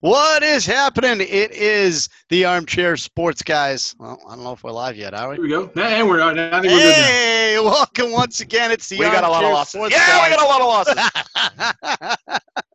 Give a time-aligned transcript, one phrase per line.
[0.00, 1.20] What is happening?
[1.20, 3.96] It is the Armchair Sports Guys.
[3.98, 5.34] Well, I don't know if we're live yet, are we?
[5.34, 5.48] Here we?
[5.48, 5.72] we go.
[5.74, 6.38] Nah, and we're uh, on.
[6.38, 7.02] I think we're good now.
[7.02, 8.70] Hey, welcome once again.
[8.70, 9.72] It's the We got a lot of losses.
[9.72, 10.68] Sports Yeah, we got a lot of
[12.28, 12.38] losses.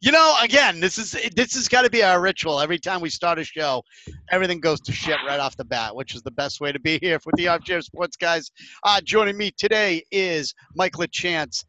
[0.00, 2.60] you know, again, this is this has got to be our ritual.
[2.60, 3.82] Every time we start a show,
[4.30, 6.98] everything goes to shit right off the bat, which is the best way to be
[7.00, 8.50] here with the Armchair Sports Guys.
[8.84, 11.64] Uh, joining me today is Mike LaChance,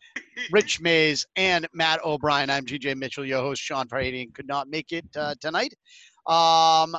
[0.51, 2.49] Rich Mays, and Matt O'Brien.
[2.49, 3.61] I'm GJ Mitchell, your host.
[3.61, 5.73] Sean Farhadian could not make it uh, tonight.
[6.25, 6.95] Um,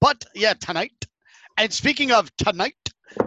[0.00, 0.92] but yeah, tonight.
[1.58, 2.74] And speaking of tonight,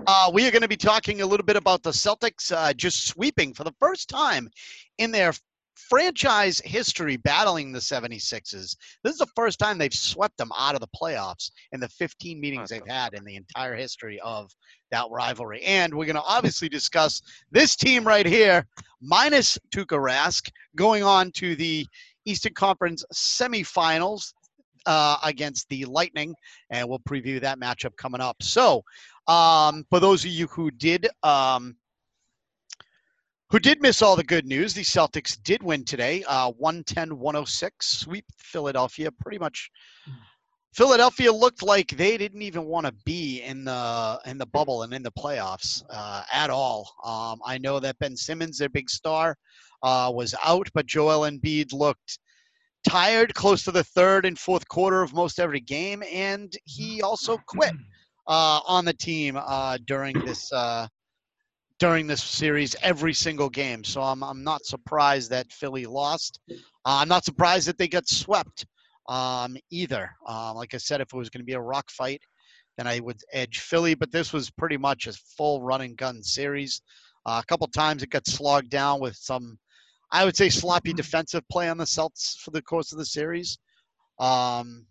[0.08, 3.08] uh, we are going to be talking a little bit about the Celtics uh, just
[3.08, 4.50] sweeping for the first time
[4.98, 5.34] in their
[5.76, 8.76] franchise history battling the 76ers.
[9.04, 12.40] This is the first time they've swept them out of the playoffs in the 15
[12.40, 14.52] meetings they've had in the entire history of
[14.91, 15.62] that rivalry.
[15.64, 18.66] And we're going to obviously discuss this team right here,
[19.02, 21.86] minus Tuukka Rask, going on to the
[22.26, 24.34] Eastern Conference semifinals
[24.86, 26.36] uh, against the Lightning,
[26.70, 28.42] and we'll preview that matchup coming up.
[28.42, 28.83] So,
[29.28, 31.76] um, for those of you who did um,
[33.54, 38.26] who did miss all the good news, the Celtics did win today, uh, 110-106, sweep
[38.36, 39.12] Philadelphia.
[39.12, 39.70] Pretty much,
[40.73, 44.92] Philadelphia looked like they didn't even want to be in the in the bubble and
[44.92, 46.95] in the playoffs uh, at all.
[47.06, 49.38] Um, I know that Ben Simmons, their big star,
[49.84, 52.17] uh, was out, but Joel Embiid looked
[52.90, 57.38] tired close to the third and fourth quarter of most every game, and he also
[57.45, 57.73] quit
[58.28, 60.88] uh, on the team uh, during this uh,
[61.84, 63.84] during this series every single game.
[63.84, 66.39] So I'm I'm not surprised that Philly lost.
[66.50, 68.66] Uh, I'm not surprised that they got swept
[69.09, 70.09] um, either.
[70.26, 72.22] Uh, like I said, if it was going to be a rock fight,
[72.78, 73.95] then I would edge Philly.
[73.95, 76.81] But this was pretty much a full run and gun series.
[77.26, 79.59] Uh, a couple times it got slogged down with some,
[80.09, 83.58] I would say, sloppy defensive play on the Celts for the course of the series.
[84.20, 84.86] Um,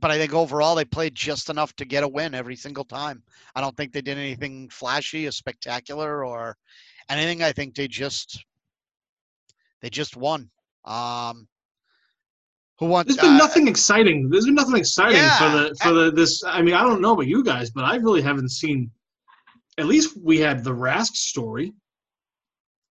[0.00, 3.22] but I think overall they played just enough to get a win every single time.
[3.54, 6.56] I don't think they did anything flashy or spectacular or
[7.08, 7.42] anything.
[7.42, 8.44] I think they just
[9.80, 10.50] they just won.
[10.84, 11.46] Um,
[12.78, 13.08] who wants?
[13.14, 14.28] There's been uh, nothing exciting.
[14.28, 15.38] There's been nothing exciting Yeah.
[15.38, 16.42] for the for the this.
[16.44, 18.90] I mean, I don't know about you guys, but I really haven't seen.
[19.78, 21.72] At least we had the Rask story.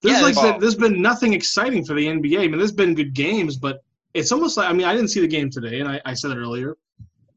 [0.01, 2.39] There's Yeah, like there's- there's been nothing exciting for the NBA.
[2.43, 5.21] I mean, there's been good games, but it's almost like I mean, I didn't see
[5.21, 6.77] the game today, and I, I said it earlier,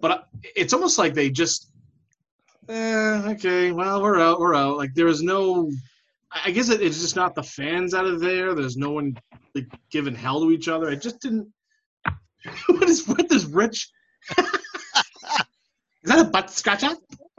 [0.01, 0.19] but I,
[0.55, 1.71] it's almost like they just.
[2.69, 4.41] Eh, okay, well, we're out.
[4.41, 4.77] We're out.
[4.77, 5.71] Like there was no.
[6.33, 8.55] I I guess it, it's just not the fans out of there.
[8.55, 9.17] There's no one
[9.55, 10.91] like giving hell to each other.
[10.91, 11.49] It just didn't.
[12.67, 13.91] what is what is Rich?
[14.39, 14.45] is
[16.05, 16.91] that a butt scratcher?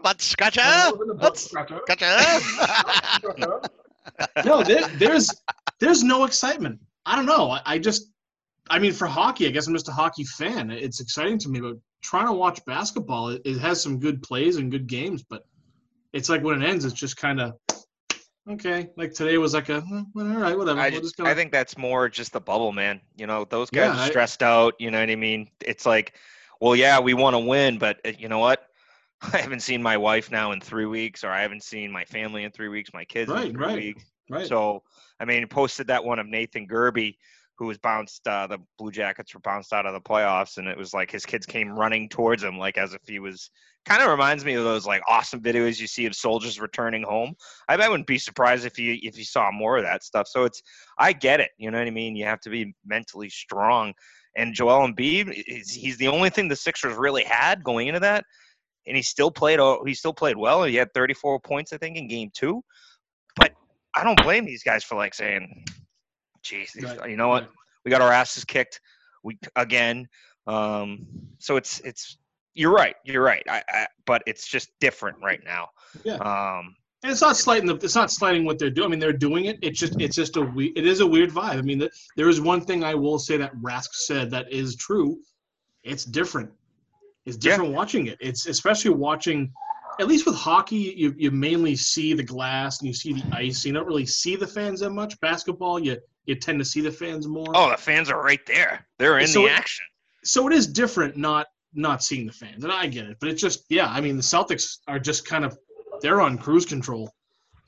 [0.02, 0.62] But scratcher,
[1.20, 1.82] Butt scratcher.
[1.84, 3.62] scratcher.
[4.46, 5.30] no, there, there's
[5.80, 6.80] there's no excitement.
[7.06, 7.52] I don't know.
[7.52, 8.12] I, I just,
[8.70, 10.72] I mean, for hockey, I guess I'm just a hockey fan.
[10.72, 14.58] It's exciting to me, but trying to watch basketball, it, it has some good plays
[14.58, 15.44] and good games, but
[16.14, 17.54] it's like when it ends, it's just kind of
[18.50, 18.90] okay.
[18.98, 20.80] Like today was like a "Hmm, well, all right, whatever.
[20.80, 23.02] I, We're just, I think that's more just the bubble, man.
[23.16, 24.74] You know, those guys Yeah, are I- stressed out.
[24.80, 25.50] You know what I mean?
[25.62, 26.14] It's like,
[26.62, 28.64] well, yeah, we want to win, but uh, you know what?
[29.34, 32.44] I haven't seen my wife now in three weeks, or I haven't seen my family
[32.44, 34.04] in three weeks, my kids Right, in three right, weeks.
[34.30, 34.48] right.
[34.48, 34.84] So,
[35.20, 37.18] I mean, posted that one of Nathan Gerby,
[37.58, 38.28] who was bounced.
[38.28, 41.26] Uh, the Blue Jackets were bounced out of the playoffs, and it was like his
[41.26, 43.50] kids came running towards him, like as if he was.
[43.86, 47.34] Kind of reminds me of those like awesome videos you see of soldiers returning home.
[47.70, 50.28] I, I wouldn't be surprised if you if you saw more of that stuff.
[50.28, 50.62] So it's
[50.98, 51.52] I get it.
[51.58, 52.16] You know what I mean?
[52.16, 53.94] You have to be mentally strong.
[54.36, 58.26] And Joel Embiid, he's, he's the only thing the Sixers really had going into that,
[58.86, 59.60] and he still played.
[59.86, 60.64] He still played well.
[60.64, 62.62] He had 34 points, I think, in Game Two.
[63.38, 63.54] But
[63.96, 65.66] I don't blame these guys for like saying,
[66.48, 67.44] "Geez, Right, you know what?
[67.44, 67.52] right.
[67.86, 68.82] We got our asses kicked.
[69.24, 70.08] We again."
[70.48, 71.06] Um,
[71.40, 72.18] so it's it's
[72.54, 72.96] you're right.
[73.04, 73.44] You're right.
[73.50, 75.68] I, I, but it's just different right now.
[76.04, 76.16] Yeah.
[76.16, 78.88] Um, And it's not slighting the, it's not slighting what they're doing.
[78.88, 79.60] I mean, they're doing it.
[79.62, 81.58] It's just it's just a we, it is a weird vibe.
[81.58, 84.76] I mean, the, there is one thing I will say that Rask said that is
[84.76, 85.20] true.
[85.84, 86.50] It's different.
[87.26, 87.52] It's Yeah.
[87.52, 88.18] different watching it.
[88.22, 89.52] It's especially watching.
[90.00, 93.66] At least with hockey, you you mainly see the glass and you see the ice.
[93.66, 95.20] You don't really see the fans that much.
[95.22, 97.48] Basketball, you you tend to see the fans more.
[97.56, 98.86] oh, the fans are right there.
[99.00, 99.86] They're in So the it- action.
[100.24, 103.42] so it is different not not seeing the fans and i get it but it's
[103.42, 105.56] just yeah i mean the celtics are just kind of
[106.02, 107.12] they're on cruise control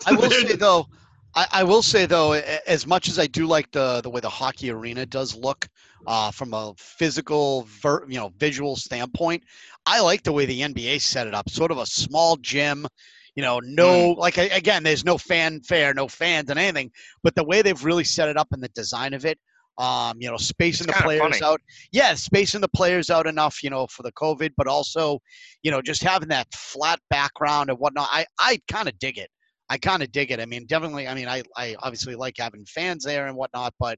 [0.08, 0.88] I will They're- say though,
[1.36, 4.30] I, I will say though, as much as I do like the the way the
[4.30, 5.68] hockey arena does look
[6.08, 9.44] uh, from a physical, ver, you know, visual standpoint,
[9.86, 11.50] I like the way the NBA set it up.
[11.50, 12.88] Sort of a small gym,
[13.36, 16.92] you know, no like again, there's no fanfare, no fans and anything,
[17.24, 19.38] but the way they've really set it up and the design of it.
[19.78, 21.42] Um, you know, spacing the players funny.
[21.42, 21.62] out.
[21.94, 25.20] Yeah, spacing the players out enough, you know, for the COVID, but also,
[25.64, 28.10] you know, just having that flat background and whatnot.
[28.12, 29.30] I I kind of dig it.
[29.70, 30.42] I kind of dig it.
[30.42, 31.08] I mean, definitely.
[31.08, 33.98] I mean, I I obviously like having fans there and whatnot, but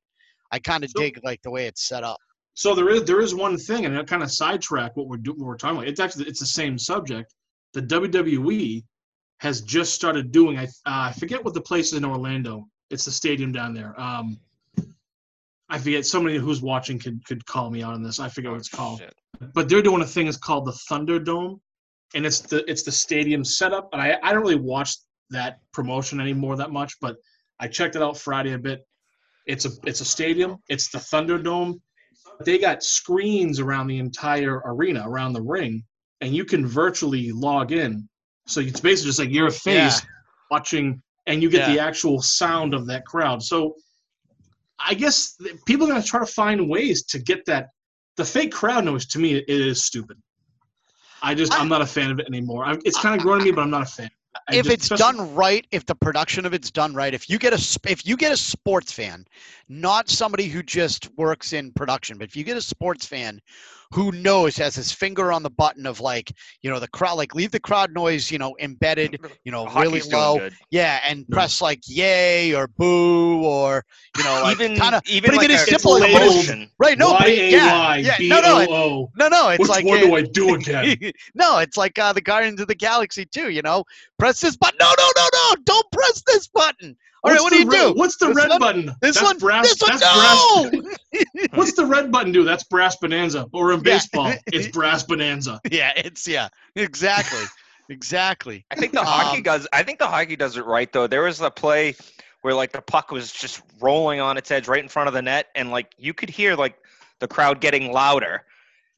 [0.52, 2.18] I kind of So- dig like the way it's set up.
[2.54, 5.40] So there is there is one thing, and it kind of sidetrack what we're doing.
[5.40, 5.88] What we're talking about.
[5.88, 7.34] It's actually it's the same subject.
[7.74, 8.84] The WWE
[9.42, 10.58] has just started doing.
[10.60, 12.68] I uh, I forget what the place is in Orlando.
[12.92, 14.00] It's the stadium down there.
[14.00, 14.40] Um,
[15.68, 16.06] I forget.
[16.06, 18.20] Somebody who's watching could could call me out on this.
[18.20, 19.00] I forget what it's called.
[19.00, 19.16] Shit.
[19.56, 20.28] But they're doing a thing.
[20.28, 21.60] It's called the Thunderdome,
[22.14, 23.90] and it's the it's the stadium setup.
[23.94, 24.96] And I I don't really watch
[25.32, 27.16] that promotion anymore that much, but
[27.60, 28.86] I checked it out Friday a bit.
[29.48, 30.58] It's a it's a stadium.
[30.70, 31.80] It's the Thunderdome.
[32.46, 35.84] They got screens around the entire arena, around the ring,
[36.22, 38.08] and you can virtually log in.
[38.48, 40.02] So it's basically just like your face
[40.50, 43.42] watching, and you get the actual sound of that crowd.
[43.44, 43.76] So
[44.80, 47.70] I guess people are going to try to find ways to get that.
[48.18, 50.18] The fake crowd noise to me it is stupid.
[51.22, 52.66] I just I'm not a fan of it anymore.
[52.66, 54.10] I, it's kind of growing on me, but I'm not a fan.
[54.50, 57.38] I if just- it's done right, if the production of it's done right, if you
[57.38, 59.26] get a if you get a sports fan,
[59.70, 63.40] not somebody who just works in production, but if you get a sports fan
[63.94, 67.36] who knows has his finger on the button of like you know the crowd, like
[67.36, 71.26] leave the crowd noise you know embedded, you know really Hockey's doing low, yeah, and
[71.28, 71.36] No.
[71.36, 73.84] press like yay or boo or
[74.18, 76.20] you know like even kind of even but like even as a simple as labeled-
[76.22, 76.70] promotion.
[76.80, 76.98] right.
[76.98, 78.70] No, but yeah, yeah, no, no, it-
[79.18, 79.50] no, no.
[79.50, 80.98] It's Which like what do I do again?
[81.36, 83.50] no, it's like uh, the Guardians of the Galaxy too.
[83.50, 83.84] You know,
[84.20, 84.78] press this button.
[84.80, 85.41] No, no, no, no!
[85.66, 86.96] Don't press this button.
[87.24, 88.00] All right, What's what do you red- do?
[88.00, 88.60] What's the This red one?
[88.60, 88.86] button?
[89.02, 89.38] This that's one.
[89.38, 89.70] brass.
[89.70, 90.00] this one.
[90.00, 90.02] that's
[90.74, 90.82] No.
[90.82, 90.96] brass.
[91.54, 92.44] What's the red button do?
[92.44, 93.46] That's brass bonanza.
[93.54, 93.84] Or in Yeah.
[93.84, 95.62] baseball, it's brass bonanza.
[95.70, 97.44] yeah, it's yeah, exactly,
[97.90, 98.66] exactly.
[98.72, 99.68] I think the hockey Um, does.
[99.74, 101.08] I think the hockey does it right though.
[101.08, 101.96] There was a play
[102.42, 105.22] where like the puck was just rolling on its edge right in front of the
[105.22, 106.76] net, and like you could hear like
[107.20, 108.44] the crowd getting louder.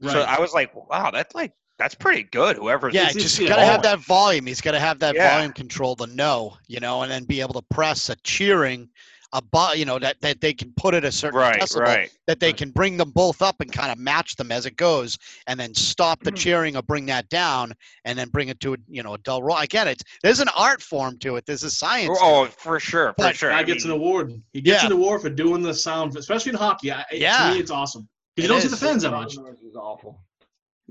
[0.02, 0.12] Right.
[0.14, 2.58] So I was like, wow, that's like that's pretty good.
[2.58, 2.90] Whoever.
[2.90, 3.48] Yeah, it's- just yeah.
[3.50, 4.46] gotta have that volume.
[4.46, 5.36] He's gotta have that Yeah.
[5.36, 8.90] volume control to know, you know, and then be able to press a cheering,
[9.36, 12.12] a bu- you know, that that they can put at a certain Right, decibel, right.
[12.28, 15.18] that they can bring them both up and kind of match them as it goes,
[15.48, 16.36] and then stop the mm-hmm.
[16.38, 17.74] cheering or bring that down,
[18.06, 19.58] and then bring it to a you know a dull roll.
[19.58, 21.48] Again, it's there's an art form to it.
[21.48, 22.20] There's a science.
[22.20, 23.50] to Oh, for sure, for But sure.
[23.50, 24.40] Guy I gets mean, an award.
[24.54, 24.88] He gets Yeah.
[24.88, 26.92] an award for doing the sound, especially in hockey.
[26.92, 27.48] I, Yeah.
[27.50, 28.04] To me, it's awesome.
[28.04, 29.34] 'Cause It you don't see the fans that much.
[29.36, 30.20] Crowd noise is awful.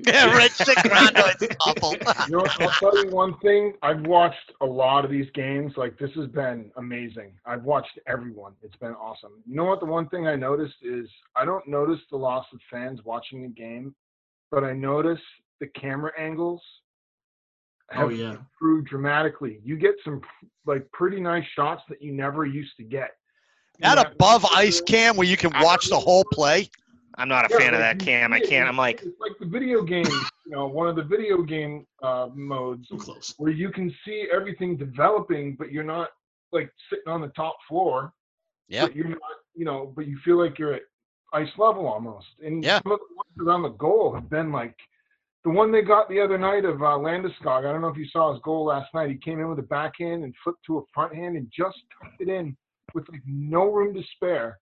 [0.06, 1.93] yeah, Rich the crowd noise awful.
[2.28, 3.75] You know, I'll tell you one thing.
[3.82, 5.75] I've watched a lot of these games.
[5.76, 7.32] Like this has been amazing.
[7.46, 8.54] I've watched everyone.
[8.62, 9.43] It's been awesome.
[9.46, 9.81] You know what?
[9.81, 13.49] The one thing I noticed is I don't notice the loss of fans watching the
[13.49, 13.94] game,
[14.50, 15.20] but I notice
[15.60, 16.60] the camera angles
[17.93, 18.31] oh, have Oh, yeah.
[18.32, 19.60] improved dramatically.
[19.64, 20.20] You get some
[20.66, 23.10] like pretty nice shots that you never used to get.
[23.78, 26.69] that above ice cam where you can watch the whole play.
[27.19, 28.32] I'm not a Yeah, fan of that cam.
[28.32, 28.69] I can't.
[28.69, 30.05] I'm like, it's like the video game.
[30.47, 33.35] You know, one of the video game uh, modes So close.
[33.38, 36.09] where you can see everything developing, but you're not
[36.53, 38.12] like sitting on the top floor.
[38.69, 38.88] Yeah.
[38.94, 39.20] You're not,
[39.55, 40.82] you know, but you feel like you're at
[41.32, 42.26] ice level almost.
[42.44, 42.81] And Yeah.
[42.82, 44.76] some of the ones around the goal have been like
[45.44, 47.67] the one they got the other night of uh, Landeskog.
[47.67, 49.11] I don't know if you saw his goal last night.
[49.11, 52.20] He came in with a backhand and flipped to a front hand and just tucked
[52.20, 52.56] it in
[52.94, 54.58] with like no room to spare.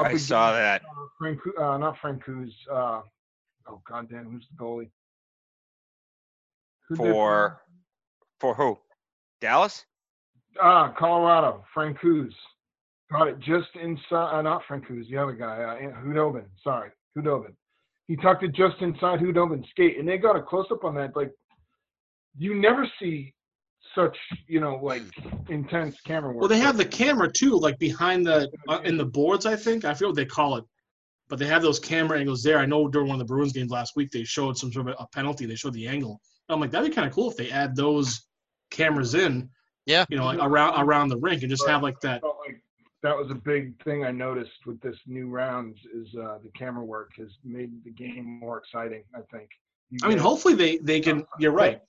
[0.00, 0.82] Up I saw against, that.
[0.82, 2.50] Uh, Frank, uh, not Francouz.
[2.72, 3.02] Uh,
[3.68, 4.90] oh goddamn, who's the goalie?
[6.88, 7.60] Who For
[8.38, 8.78] for who?
[9.42, 9.84] Dallas?
[10.60, 12.32] Ah, Colorado, Francouz.
[13.12, 16.46] Got it just inside, uh, not Francouz, the other guy, uh, Khudobin.
[16.64, 17.52] Sorry, Khudobin.
[18.08, 21.14] He tucked it just inside Khudobin's skate, and they got a close up on that.
[21.14, 21.32] Like,
[22.38, 23.34] you never see
[23.94, 24.16] such,
[24.46, 25.02] you know, like
[25.48, 26.40] intense camera work.
[26.40, 29.46] Well, they have the camera too, like behind the uh, in the boards.
[29.46, 30.64] I think I forget what they call it,
[31.28, 32.58] but they have those camera angles there.
[32.58, 34.96] I know during one of the Bruins games last week they showed some sort of
[34.98, 35.46] a penalty.
[35.46, 36.20] They showed the angle.
[36.48, 38.26] I'm like, that'd be kind of cool if they add those
[38.70, 39.48] cameras in.
[39.86, 40.04] Yeah.
[40.08, 42.22] You know, like around around the rink and just have like that.
[42.22, 42.62] like
[43.02, 46.84] that was a big thing I noticed with this new rounds is uh, the camera
[46.84, 49.04] work has made the game more exciting.
[49.14, 49.48] I think.
[49.90, 51.24] You I mean, hopefully they they can.
[51.38, 51.80] You're right.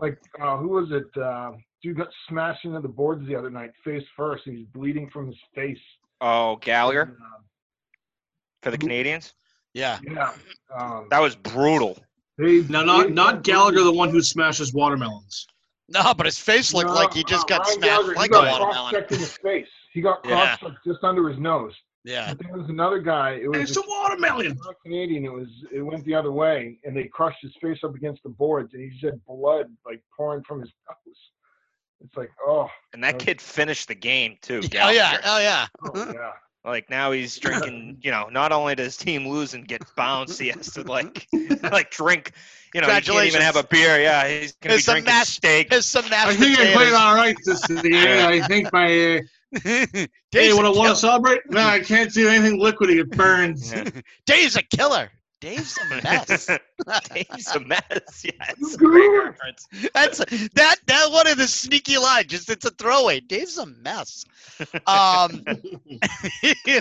[0.00, 1.20] Like uh, who was it?
[1.20, 4.46] Uh, dude got smashed into the boards the other night, face first.
[4.46, 5.78] and He's bleeding from his face.
[6.20, 7.40] Oh, Gallagher Uh,
[8.62, 9.32] for the Canadiens.
[9.72, 9.98] Yeah.
[10.08, 10.32] yeah.
[10.76, 11.98] Um, That was brutal.
[12.38, 15.46] they, Now, not not Gallagher, the one who smashes watermelons.
[15.88, 18.36] No, but his face looked No, like he just got Ryan smashed Gallagher, like he
[18.36, 18.90] a got watermelon.
[18.90, 19.68] cross-checked in his face.
[19.92, 20.56] He got Yeah.
[20.56, 21.74] cross-checked just under his nose.
[22.04, 22.34] Yeah.
[22.34, 23.38] But there was another guy.
[23.42, 24.58] It was It's a watermelon.
[24.82, 25.24] Canadian.
[25.24, 28.28] It was it went the other way, and they crushed his face up against the
[28.28, 31.16] boards, and he just had blood like pouring from his nose.
[32.04, 34.60] It's like, oh, And that kid finished the game too.
[34.80, 35.18] Oh yeah.
[35.24, 35.66] Oh yeah.
[35.94, 36.32] oh yeah.
[36.66, 37.98] Like now he's drinking.
[38.00, 41.26] You know, not only does team lose and get bounced, he has to like
[41.62, 42.32] like drink.
[42.74, 44.00] You know, he can't even have a beer.
[44.00, 45.68] Yeah, he's gonna There's be some drinking mash- steak.
[45.68, 48.26] There's some mashed I think I played all right this year.
[48.26, 49.16] I think my.
[49.16, 49.20] Uh,
[49.62, 51.40] hey, Dave's, what I a want to celebrate?
[51.50, 53.00] No, I can't do anything liquidy.
[53.00, 53.72] It burns.
[53.72, 53.88] Yeah.
[54.26, 55.10] Dave's a killer.
[55.40, 56.48] Dave's a mess.
[57.14, 57.82] Dave's a mess.
[58.24, 58.54] Yes.
[58.58, 59.24] You Great goober.
[59.26, 59.66] reference.
[59.92, 60.18] That's
[60.54, 62.26] that that one of the sneaky line.
[62.28, 63.20] Just it's a throwaway.
[63.20, 64.24] Dave's a mess.
[64.86, 65.44] Um,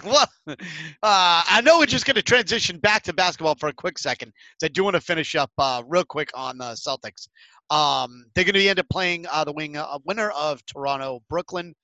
[0.06, 0.56] well, uh,
[1.04, 4.32] I know we're just going to transition back to basketball for a quick second.
[4.62, 7.28] So I do want to finish up uh, real quick on the Celtics.
[7.70, 11.76] Um, they're going to end up playing uh, the wing uh, winner of Toronto Brooklyn.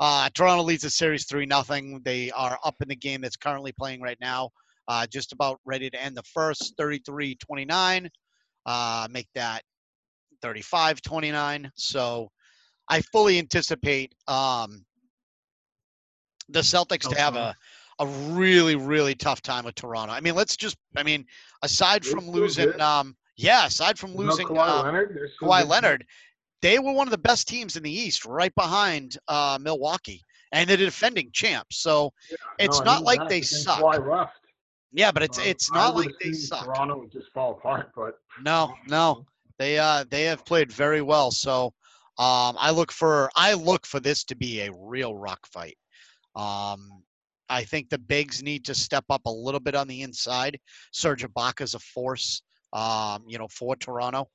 [0.00, 2.00] Uh, Toronto leads the series three nothing.
[2.04, 4.50] They are up in the game that's currently playing right now.
[4.88, 8.08] Uh, just about ready to end the first 33-29.
[8.66, 9.62] Uh, make that
[10.42, 11.70] 35-29.
[11.74, 12.30] So
[12.88, 14.84] I fully anticipate um,
[16.48, 17.54] the Celtics to have a,
[18.00, 20.14] a really, really tough time with Toronto.
[20.14, 21.26] I mean, let's just, I mean,
[21.62, 25.68] aside from losing, um, yeah, aside from losing Kawhi uh, Leonard, Kawhi.
[25.68, 26.06] Leonard,
[26.62, 30.68] they were one of the best teams in the East, right behind uh, Milwaukee, and
[30.68, 31.78] they're the defending champs.
[31.78, 32.12] So
[32.58, 33.82] it's No, not like they suck.
[34.92, 36.64] Yeah, but it's Um, it's not like they suck.
[36.64, 39.24] Toronto would just fall apart, but No, no,
[39.58, 41.30] they uh they have played very well.
[41.30, 41.72] So
[42.18, 45.76] um, I look for I look for this to be a real rock fight.
[46.36, 47.02] Um,
[47.48, 50.58] I think the bigs need to step up a little bit on the inside.
[50.92, 54.28] Serge Ibaka is a force, um, you know, for Toronto.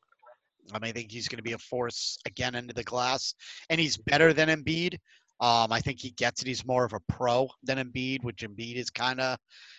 [0.73, 3.33] I mean, I think he's going to be a force again into the glass,
[3.69, 4.95] and he's better than Embiid.
[5.41, 6.47] Um, I think he gets it.
[6.47, 9.37] He's more of a pro than Embiid, which Embiid is kind of,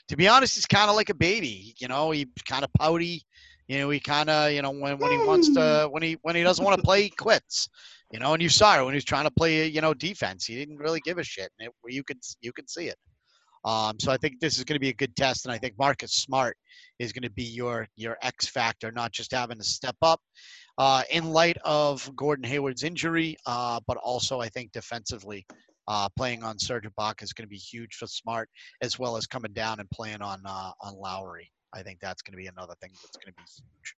[0.09, 1.75] to be honest, he's kind of like a baby.
[1.78, 3.23] You know, he's kind of pouty.
[3.66, 6.37] You know, he kind of, you know, when, when he wants to, when he when
[6.37, 7.69] he doesn't want to play, he quits.
[8.12, 10.45] You know, and you saw it when he was trying to play, you know, defense.
[10.45, 12.97] He didn't really give a shit, and it, you could you could see it.
[13.66, 15.75] Um, so I think this is going to be a good test, and I think
[15.76, 16.56] Marcus Smart
[17.00, 20.20] is going to be your your X factor, not just having to step up
[20.78, 25.44] uh, in light of Gordon Hayward's injury, uh, but also I think defensively,
[25.88, 28.49] uh, playing on Serge Ibaka is going to be huge for Smart,
[28.82, 31.50] as well as coming down and playing on uh, on Lowry.
[31.73, 33.96] I think that's going to be another thing that's going to be huge.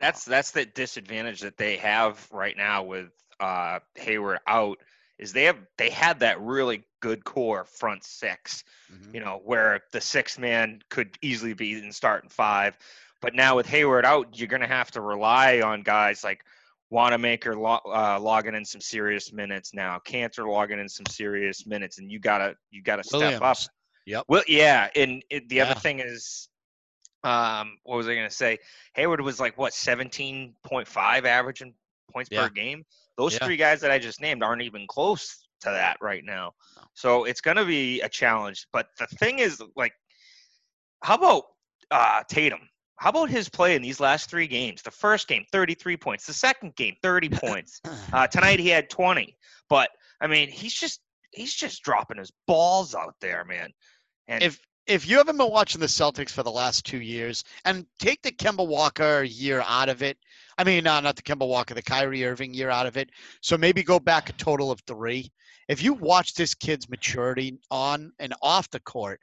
[0.00, 3.10] That's that's the disadvantage that they have right now with
[3.40, 4.78] uh, Hayward out
[5.18, 9.14] is they have they had that really good core front six, Mhm.
[9.14, 12.76] you know, where the sixth man could easily be in starting five,
[13.20, 16.44] but now with Hayward out, you're gonna have to rely on guys like
[16.90, 22.10] Wanamaker uh, logging in some serious minutes now, Kanter logging in some serious minutes, and
[22.12, 23.40] you gotta you gotta step up.
[23.40, 23.70] Williams.
[24.06, 24.24] Yep.
[24.28, 25.64] Well, yeah, and it, the Yeah.
[25.64, 26.48] other thing is,
[27.24, 28.58] um, what was I going to say?
[28.94, 31.74] Hayward was like what seventeen point five average in
[32.12, 32.42] points Yeah.
[32.44, 32.84] per game.
[33.16, 33.44] Those Yeah.
[33.46, 36.52] three guys that I just named aren't even close to that right now.
[36.94, 38.66] So it's going to be a challenge.
[38.72, 39.92] But the thing is, like,
[41.02, 41.44] how about
[41.90, 42.68] uh, Tatum?
[42.98, 44.82] How about his play in these last three games?
[44.82, 46.26] The first game, 33 points.
[46.26, 47.80] The second game, 30 points.
[48.12, 49.36] Uh, tonight he had 20.
[49.68, 51.00] But I mean, he's just
[51.32, 53.70] he's just dropping his balls out there, man.
[54.28, 57.86] And if if you haven't been watching the Celtics for the last two years, and
[57.98, 60.16] take the Kemba Walker year out of it,
[60.58, 63.10] I mean, uh, not the Kemba Walker, the Kyrie Irving year out of it.
[63.40, 65.30] So maybe go back a total of three.
[65.68, 69.20] If you watch this kid's maturity on and off the court,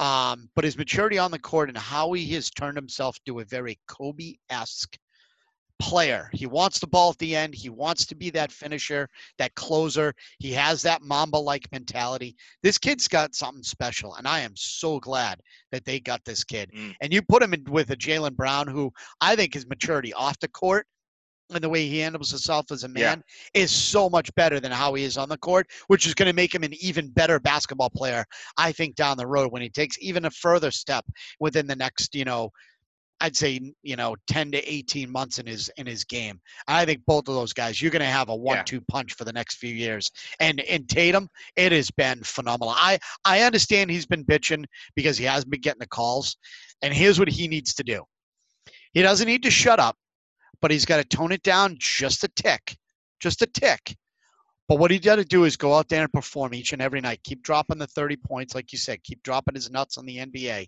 [0.00, 3.44] um, but his maturity on the court and how he has turned himself to a
[3.44, 4.96] very Kobe-esque
[5.78, 6.30] player.
[6.32, 7.54] He wants the ball at the end.
[7.54, 10.14] He wants to be that finisher, that closer.
[10.38, 15.40] He has that Mamba-like mentality this kid's got something special, and I am so glad
[15.72, 16.70] that they got this kid.
[16.74, 16.94] Mm.
[17.00, 20.38] And you put him in with a Jaylen Brown, who I think his maturity off
[20.38, 20.86] the court
[21.50, 23.10] and the way he handles himself as a Yeah.
[23.10, 26.26] man is so much better than how he is on the court, which is going
[26.26, 28.24] to make him an even better basketball player,
[28.56, 31.04] I think, down the road when he takes even a further step
[31.38, 32.50] within the next, you know,
[33.20, 36.40] I'd say you know 10 to 18 months in his in his game.
[36.68, 39.32] I think both of those guys, you're going to have a one-two punch for the
[39.32, 40.10] next few years.
[40.40, 42.74] And in Tatum, it has been phenomenal.
[42.76, 46.36] I I understand he's been bitching because he hasn't been getting the calls.
[46.82, 48.04] And here's what he needs to do.
[48.92, 49.96] He doesn't need to shut up,
[50.60, 52.76] but he's got to tone it down just a tick,
[53.20, 53.96] just a tick.
[54.68, 57.00] But what he got to do is go out there and perform each and every
[57.00, 57.20] night.
[57.22, 59.02] Keep dropping the 30 points, like you said.
[59.04, 60.66] Keep dropping his nuts on the NBA.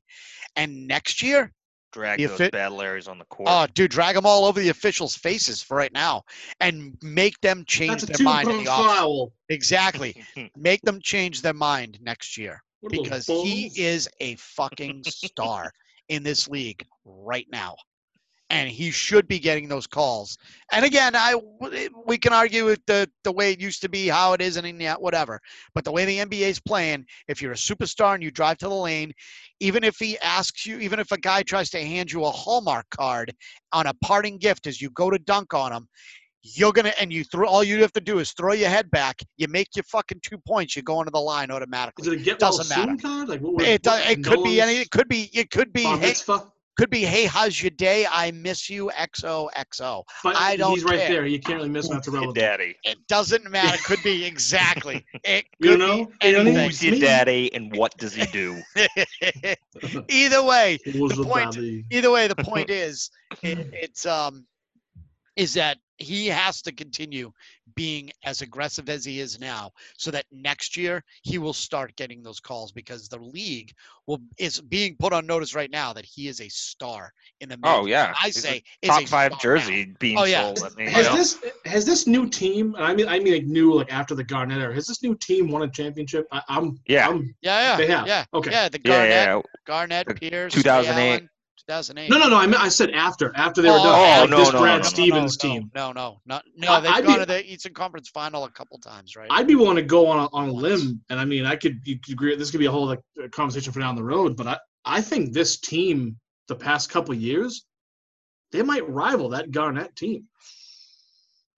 [0.55, 1.53] And next year,
[1.93, 3.49] drag the those offi- bad Larrys on the court.
[3.51, 6.23] Oh, dude, drag them all over the officials' faces for right now,
[6.61, 8.49] and make them change That's their mind.
[8.49, 9.33] in the foul.
[9.49, 10.23] Exactly,
[10.57, 15.73] make them change their mind next year What because he is a fucking star
[16.09, 17.77] in this league right now,
[18.51, 20.39] and he should be getting those calls.
[20.73, 21.35] And again, I
[22.07, 24.81] we can argue with the the way it used to be, how it is, and
[24.81, 25.41] yet whatever.
[25.75, 28.69] But the way the NBA is playing, if you're a superstar and you drive to
[28.69, 29.13] the lane,
[29.61, 32.87] even if he asks you, even if a guy tries to hand you a Hallmark
[32.91, 33.35] card
[33.73, 35.89] on a parting gift as you go to dunk on him,
[36.43, 39.21] you're gonna and you throw all you have to do is throw your head back.
[39.37, 40.75] You make your fucking two points.
[40.75, 42.07] You go into the line automatically.
[42.07, 43.03] Is it a get Doesn't soon matter.
[43.03, 43.29] card?
[43.29, 43.55] Like what?
[43.55, 44.77] what It, what, it could be any.
[44.77, 45.29] It could be.
[45.35, 45.85] It could be.
[45.85, 46.15] Hey?
[46.79, 47.01] Could be.
[47.03, 48.07] Hey, how's your day?
[48.11, 48.91] I miss you.
[48.97, 50.05] XOXO.
[50.25, 51.09] But I don't He's right care.
[51.09, 51.27] there.
[51.27, 51.95] You can't really miss him.
[51.95, 52.37] That's Your irrelevant.
[52.37, 52.77] daddy.
[52.85, 53.75] It doesn't matter.
[53.75, 55.05] It could be exactly.
[55.25, 56.07] It You know?
[56.21, 56.41] be You know?
[56.41, 56.65] anything.
[56.67, 58.63] Who's your daddy and what does he do?
[60.09, 61.85] either way, The the point- daddy?
[61.91, 63.11] either way, the point is,
[63.43, 64.47] it, it's um,
[65.37, 67.31] is that he has to continue
[67.75, 72.23] being as aggressive as he is now, so that next year he will start getting
[72.23, 73.73] those calls because the league
[74.07, 77.59] will is being put on notice right now that he is a star in the.
[77.65, 77.89] Oh making.
[77.91, 79.61] yeah, I He's say is top a five star now.
[79.61, 80.55] jersey being Oh, yeah.
[80.55, 80.73] sold.
[80.73, 81.17] I mean, Has know.
[81.17, 82.75] this has this new team?
[82.79, 84.75] I mean, I mean, like new, like after the Garnett era.
[84.75, 86.27] Has this new team won a championship?
[86.33, 87.09] I, I'm Yeah.
[87.09, 88.51] I'm, Yeah, yeah, They yeah, Okay.
[88.51, 88.69] yeah.
[88.69, 89.41] The yeah, Garnett, yeah.
[89.67, 91.29] Garnett, The Pierce, 2008.
[91.69, 92.09] 2008.
[92.11, 92.37] no, no, no.
[92.37, 93.95] I mean, I said after after they were Oh, done.
[93.95, 95.71] oh, like no, this no, Brad no, no, Stevens no, team.
[95.75, 96.81] No, no, no, no.
[96.81, 99.29] They've I'd gone be- to the Eastern Conference Final a couple times, right?
[99.31, 101.81] I'd be willing to go on a, on a limb, and I mean, I could
[101.85, 102.35] you could agree.
[102.37, 103.01] This could be a whole like
[103.33, 106.17] conversation for down the road, but I I think this team
[106.49, 107.67] the past couple years,
[108.53, 110.25] they might rival that Garnett team.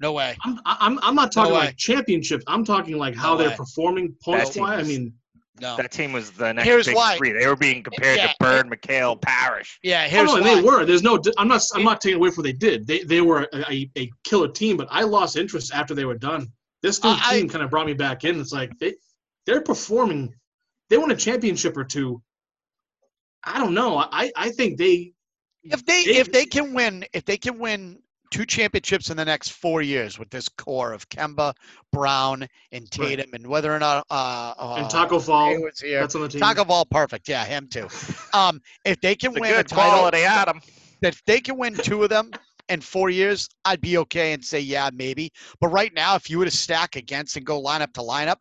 [0.00, 0.36] no way.
[0.44, 1.58] I'm I'm I'm not talking way.
[1.60, 2.44] like championships.
[2.48, 3.56] I'm talking like how No they're way.
[3.56, 4.84] performing points wise.
[4.84, 5.12] I mean,
[5.60, 5.76] No.
[5.76, 7.16] That team was the next Here's big why.
[7.16, 7.32] three.
[7.32, 9.78] They were being compared Yeah, to Bird, McHale, Parish.
[9.82, 10.54] Yeah, oh, here's no, and why.
[10.54, 10.84] they were.
[10.84, 11.20] There's no.
[11.38, 11.62] I'm not.
[11.74, 12.86] I'm not taking away from what they did.
[12.86, 16.16] They they were a, a, a killer team, but I lost interest after they were
[16.18, 16.50] done.
[16.82, 18.40] This new Uh, I- team kind of brought me back in.
[18.40, 18.94] It's like they
[19.46, 20.34] they're performing.
[20.88, 22.22] They won a championship or two.
[23.44, 23.98] I don't know.
[23.98, 25.12] I I think they
[25.62, 29.24] If they They- if they can win if they can win two championships in the
[29.24, 31.54] next four years with this core of Kemba,
[31.92, 33.08] Brown, and Right.
[33.08, 35.50] Tatum, and whether or not uh, uh and Taco Fall.
[35.50, 36.00] Hayward's here.
[36.00, 36.40] That's on the team.
[36.40, 37.28] Taco Ball, perfect.
[37.28, 37.88] Yeah, him too.
[38.32, 40.60] Um, if they can It's a win a good title, quality Adam.
[41.02, 42.30] if they can win two of them
[42.68, 45.32] in four years, I'd be okay and say yeah, maybe.
[45.60, 48.36] But right now, if you were to stack against and go lineup to lineup,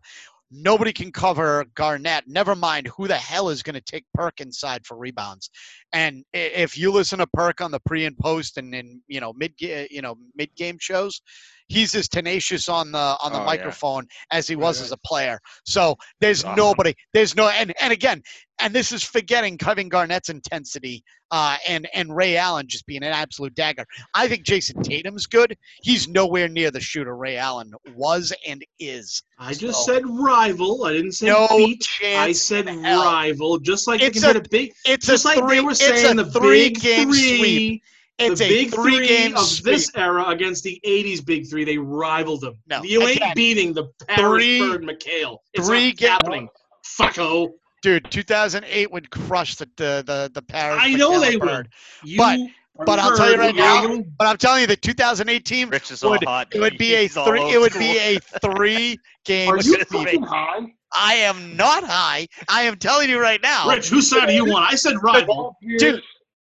[0.51, 2.23] nobody can cover Garnett.
[2.27, 5.49] Never mind who the hell is going to take Perk inside for rebounds.
[5.93, 9.33] And if you listen to Perk on the pre and post and in you know
[9.33, 11.21] mid uh, you know mid game shows,
[11.67, 13.45] he's as tenacious on the on the Oh, yeah.
[13.45, 15.39] microphone as he was Right, as a player.
[15.65, 16.55] So there's Awesome.
[16.55, 16.93] nobody.
[17.13, 18.21] There's no and and again,
[18.60, 23.12] and this is forgetting Kevin Garnett's intensity uh, and and Ray Allen just being an
[23.12, 23.86] absolute dagger.
[24.13, 25.56] I think Jayson Tatum's good.
[25.82, 29.24] He's nowhere near the shooter Ray Allen was and is.
[29.38, 30.86] I just said rival.
[30.86, 31.88] I didn't say No beat.
[32.04, 33.60] I said rival.
[33.60, 34.74] Just like It's a- a big.
[34.86, 35.56] It's Just a like three.
[35.58, 37.84] they were it's saying, a the three big game three, sweep.
[38.17, 39.63] It's the a big three three game of sweep.
[39.74, 41.63] this era against the '80s big three.
[41.63, 42.56] They rivaled them.
[42.67, 45.38] No, you ain't beating the Paris three- Bird McHale.
[45.54, 46.50] It's three not happening.
[46.86, 47.50] Fucko.
[47.82, 50.80] Dude, 2008 would crush the the the, the Paris.
[50.82, 51.70] I know they Bird.
[52.04, 52.10] would.
[52.10, 52.39] You But-
[52.86, 56.02] but I'll tell you right now, But I'm telling you, the 2008 team Rich is
[56.02, 56.48] all would hot.
[56.56, 57.42] it would be a He's all three.
[57.42, 59.88] It would be a three game Are you sweep.
[59.89, 60.60] fucking high?
[60.96, 62.28] I am not high.
[62.48, 63.68] I am telling you right now.
[63.68, 64.72] Rich, whose side do you want?
[64.72, 65.36] I said rival.
[65.36, 66.02] Paul Pierce, Dude.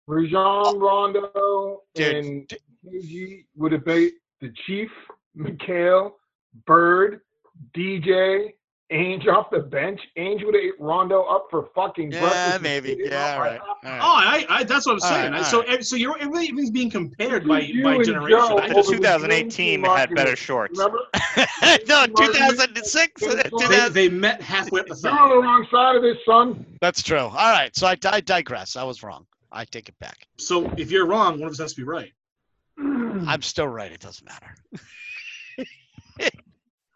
[0.08, 2.16] Rajon Rondo, Dude.
[2.18, 2.54] and
[2.86, 4.12] KG would have been
[4.42, 4.90] the Chief,
[5.38, 6.12] McHale,
[6.66, 7.22] Bird,
[7.74, 8.52] DJ,
[8.90, 10.00] Ainge off the bench.
[10.18, 12.62] Ainge would have ate Rondo up for fucking Yeah, breakfast.
[12.62, 12.96] maybe.
[12.98, 13.60] Yeah, all right.
[13.62, 13.90] I- Oh.
[14.02, 15.32] I, I, that's what I'm All saying.
[15.34, 15.86] right, so, all right.
[15.86, 18.40] so you're everything's being compared by and by generation.
[18.40, 20.78] over The I just, the 2008 Dream team Team had better shorts.
[20.80, 21.00] Remember?
[21.88, 23.24] no, 2006.
[23.24, 26.66] Uh, they- they, met halfway up the You're on the wrong side of this, son.
[26.82, 27.18] That's true.
[27.20, 27.76] All right.
[27.76, 28.76] So I, I digress.
[28.78, 29.26] I was wrong.
[29.52, 30.28] I take it back.
[30.38, 32.12] So if you're wrong, one of us has to be right.
[32.80, 33.92] I'm still right.
[33.92, 34.56] It doesn't matter.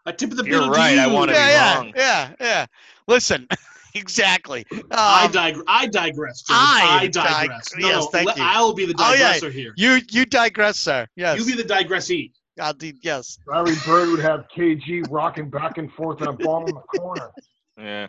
[0.04, 1.92] I tip of the you're bill to right, I wanna be yeah, yeah, wrong.
[1.96, 2.66] yeah, yeah.
[3.06, 3.46] Listen,
[3.94, 4.66] exactly.
[4.90, 6.42] I, Um, dig- I digress.
[6.42, 6.58] George.
[6.58, 7.70] I I, digress.
[7.70, 8.42] dig- no, yes, thank let- you.
[8.44, 9.32] I'll be the Oh, yeah.
[9.34, 9.72] digressor here.
[9.76, 11.06] you you digress, sir.
[11.16, 11.38] Yes.
[11.38, 12.32] You be the digressee.
[12.60, 13.38] I'll do, yes.
[13.46, 17.30] Larry Bird would have KG rocking back and forth and a ball in the corner.
[17.78, 18.06] Yeah.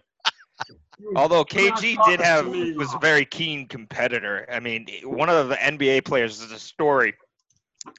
[1.15, 4.45] Although KG did have was a very keen competitor.
[4.51, 7.13] I mean, one of the NBA players is a story.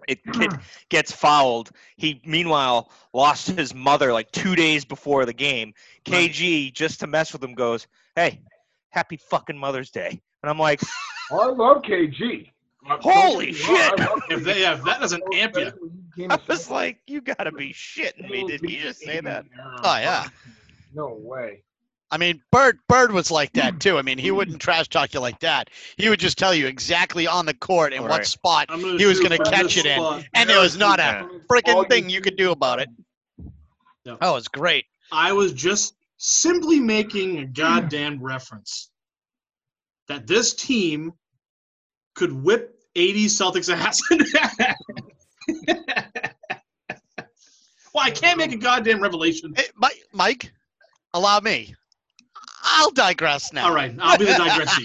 [0.08, 0.50] It kid
[0.88, 1.70] gets fouled.
[1.96, 5.74] He meanwhile lost his mother like two days before the game.
[6.04, 8.40] KG just to mess with him goes, "Hey,
[8.90, 10.80] happy fucking Mother's Day," and I'm like,
[11.30, 12.50] I love KG.
[13.00, 13.98] Holy I shit.
[13.98, 15.72] love If, they, yeah, if that doesn't amp you.
[16.28, 19.46] I was like, "You gotta be shitting me!" Did he just say that?
[19.82, 20.28] Oh, yeah.
[20.92, 21.62] No way.
[22.10, 23.98] I mean, Bird Bird was like that too.
[23.98, 25.70] I mean, he wouldn't trash talk you like that.
[25.96, 28.26] He would just tell you exactly on the court and what Right.
[28.26, 30.24] spot, gonna He was gonna catch this it in, spot.
[30.34, 32.88] and there was not a freaking thing you could do about it.
[34.04, 34.18] Yep.
[34.20, 34.84] Oh, it's great.
[35.10, 38.90] I was just simply making a goddamn reference
[40.08, 41.12] that this team
[42.14, 44.00] could whip 80 Celtics ass.
[47.92, 49.52] well, I can't make a goddamn revelation.
[49.56, 50.52] Hey, Mike, Mike,
[51.12, 51.74] allow me.
[52.74, 53.66] I'll digress now.
[53.66, 54.84] All right, I'll be the digressee.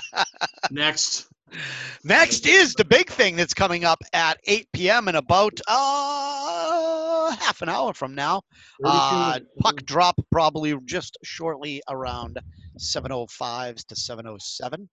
[0.70, 1.28] Next.
[2.02, 5.06] Next is the big thing that's coming up at 8 p.m.
[5.08, 8.42] in about uh, half an hour from now.
[8.82, 12.38] 32 Uh, puck drop probably just shortly around
[12.78, 14.88] 7:05 to 7:07,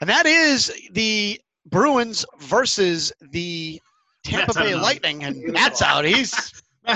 [0.00, 3.80] and that is the Bruins versus the
[4.24, 4.74] Tampa Matt's Bay.
[4.74, 6.04] Lightning, and Matt's out.
[6.04, 6.34] He's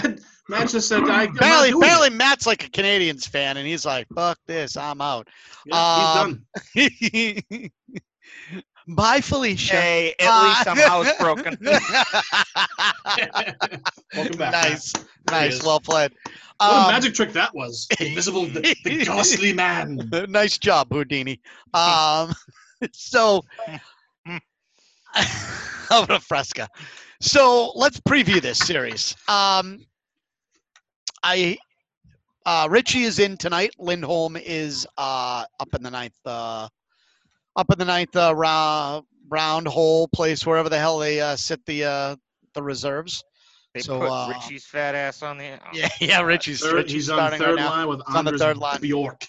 [0.49, 3.85] Matt, Matt just said, I, I'm apparently, apparently Matt's like a Canadiens fan, and he's
[3.85, 5.27] like, "Fuck this, I'm out."
[5.65, 6.45] Yeah, um,
[8.89, 9.75] Bye, Felicia.
[9.75, 11.61] Hey, at Uh, least I'm housebroken.
[14.15, 14.53] Welcome back.
[14.53, 15.07] nice, Matt.
[15.31, 16.13] Nice, well played.
[16.59, 17.87] What a Um, magic trick that was.
[17.99, 20.09] The invisible, the, the ghostly man.
[20.29, 21.41] nice job, Houdini.
[21.75, 22.33] Um,
[22.93, 23.45] so,
[25.91, 26.69] over to Fresca.
[27.21, 29.17] So let's preview this series.
[29.27, 29.81] Um,
[31.23, 31.57] I
[32.45, 33.71] uh, Ritchie is in tonight.
[33.79, 36.69] Lindholm is uh, up in the ninth, uh,
[37.57, 41.65] up in the ninth uh, round, round hole place, wherever the hell they uh, sit
[41.67, 42.17] the uh,
[42.55, 43.25] the reserves.
[43.75, 45.55] They So, put uh, Ritchie's fat ass on the.
[45.55, 46.21] oh, Yeah, yeah.
[46.23, 47.71] Ritchie's, Third, Ritchie's he's on the third right now.
[47.71, 48.81] line with He's on the third line.
[48.81, 49.25] Bjork.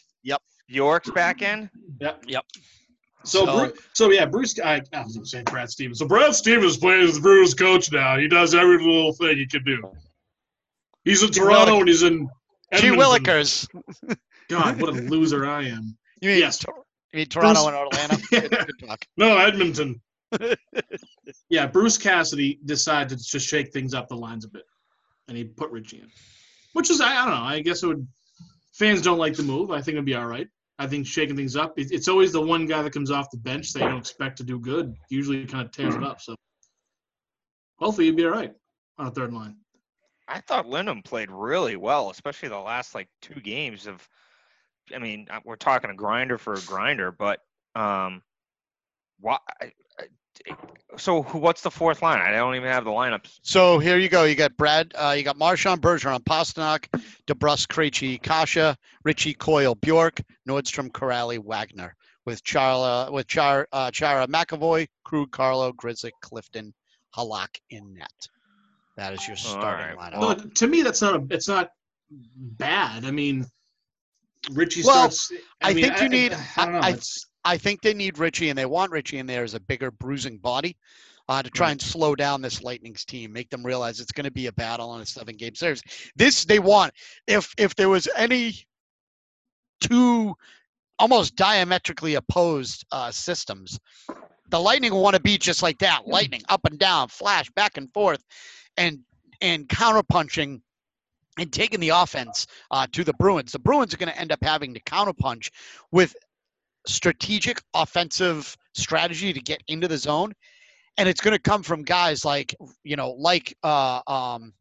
[0.69, 1.69] York's back in.
[2.01, 2.25] Yep.
[2.27, 2.45] Yep.
[3.23, 4.59] So, So- Bru- so yeah, Bruce.
[4.59, 5.99] I, I was going to say Brad Stevens.
[5.99, 8.17] So Brad Stevens plays the Bruce coach now.
[8.17, 9.89] He does every little thing he can do.
[11.08, 12.30] He's in Toronto Willik- and he's in.
[12.76, 12.88] G.
[12.89, 13.67] Willikers.
[14.50, 15.98] God, what a loser I am.
[16.22, 16.58] You mean, Yes.
[16.58, 18.50] Tor- you mean Toronto Bruce- and Atlanta?
[18.50, 19.06] Good, good talk.
[19.17, 20.02] No, Edmonton.
[21.50, 24.63] yeah, Bruce Cassidy decided to just shake things up the lines a bit,
[25.28, 26.10] and he put Ritchie in,
[26.74, 27.43] which is I, I don't know.
[27.43, 28.08] I guess it would.
[28.74, 29.72] Fans don't like the move.
[29.72, 30.48] I think it'd be all right.
[30.80, 31.78] I think shaking things up.
[31.80, 34.38] It, it's always the one guy that comes off the bench that you don't expect
[34.38, 34.93] to do good.
[35.10, 36.20] Usually, kind of tears it up.
[36.20, 36.36] So
[37.80, 38.54] hopefully, you'd be all right
[38.98, 39.56] on a third line.
[40.27, 44.07] I thought Lindholm played really well, especially the last like two games of.
[44.95, 47.39] I mean, uh, we're talking a grinder for a grinder, but
[47.75, 48.21] um,
[49.19, 49.37] why?
[50.97, 52.19] So who- what's the fourth line?
[52.19, 53.39] I don't even have the lineups.
[53.41, 54.23] So here you go.
[54.23, 54.93] You got Brad.
[54.95, 56.87] Uh, you got Marchand Bergeron, Pastrnak,
[57.27, 64.27] DeBrusk, Krejci, Kase, Ritchie, Coyle, Bjork, Nordstrom, Kuraly, Wagner, with Charla, with Char, uh, Chara,
[64.27, 66.73] McAvoy, Krug, Carlo, Grzelcyk, Clifton,
[67.15, 68.27] Halak in net.
[68.97, 70.13] That is your starting right.
[70.13, 70.43] lineup.
[70.43, 71.25] No, to me, that's not a.
[71.29, 71.69] It's not
[72.36, 73.05] bad.
[73.05, 73.45] I mean,
[74.51, 75.31] Ritchie Well, starts.
[75.62, 76.79] I mean, think you need- I, don't know.
[76.79, 76.99] I- I-
[77.45, 80.38] I think they need Ritchie, and they want Ritchie in there as a bigger bruising
[80.38, 80.75] body
[81.29, 84.31] uh, to try and slow down this Lightning's team, make them realize it's going to
[84.31, 85.81] be a battle on a seven-game series.
[86.17, 86.91] This they want.
[87.25, 88.65] If if there was any
[89.79, 90.36] two
[90.99, 93.79] almost diametrically opposed uh, systems,
[94.49, 97.91] the Lightning want to be just like that: lightning up and down, flash back and
[97.93, 98.23] forth,
[98.77, 98.99] and
[99.41, 100.61] and counterpunching.
[101.39, 104.39] And taking the offense uh, to the Bruins, the Bruins are going to end up
[104.41, 105.51] having to counterpunch
[105.91, 106.15] with
[106.87, 110.33] strategic offensive strategy to get into the zone
[110.97, 114.53] and it's going to come from guys like you know like uh um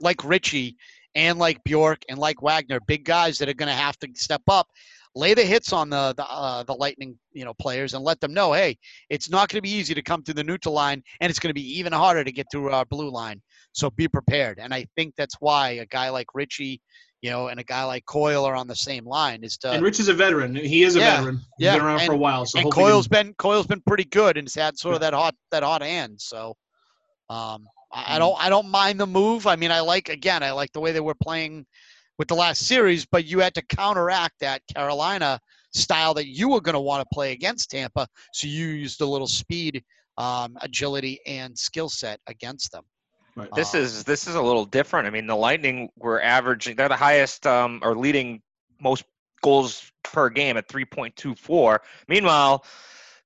[0.00, 0.76] like Ritchie
[1.14, 4.42] and like Bjork and like Wagner big guys that are going to have to step
[4.48, 4.68] up
[5.14, 8.34] lay the hits on the the, uh, the lightning you know players and let them
[8.34, 8.76] know hey
[9.10, 11.50] it's not going to be easy to come through the neutral line and it's going
[11.50, 13.40] to be even harder to get through our blue line
[13.72, 16.80] so be prepared and i think that's why a guy like ritchie
[17.22, 19.82] you know and a guy like coyle are on the same line is to and
[19.82, 20.54] Rich is a veteran.
[20.54, 21.36] He is a Yeah, veteran.
[21.36, 22.44] He's yeah, been around for a while.
[22.44, 25.14] So and Coyle's can- been Coyle's been pretty good and has had sort of that
[25.14, 26.20] hot that hot hand.
[26.20, 26.54] So
[27.30, 28.16] um, I.
[28.16, 29.46] I don't I don't mind the move.
[29.46, 31.64] I mean, I like again I like the way they were playing
[32.18, 35.40] with the last series, but you had to counteract that Carolina
[35.72, 38.06] style that you were going to want to play against Tampa.
[38.32, 39.82] So you used a little speed,
[40.16, 42.84] um, agility, and skill set against them.
[43.36, 43.52] Right.
[43.54, 45.06] This Uh, is this is a little different.
[45.08, 48.42] I mean, the Lightning were averaging; they're the highest um, or leading
[48.80, 49.04] most
[49.42, 51.78] goals per game at 3.24.
[52.08, 52.64] Meanwhile,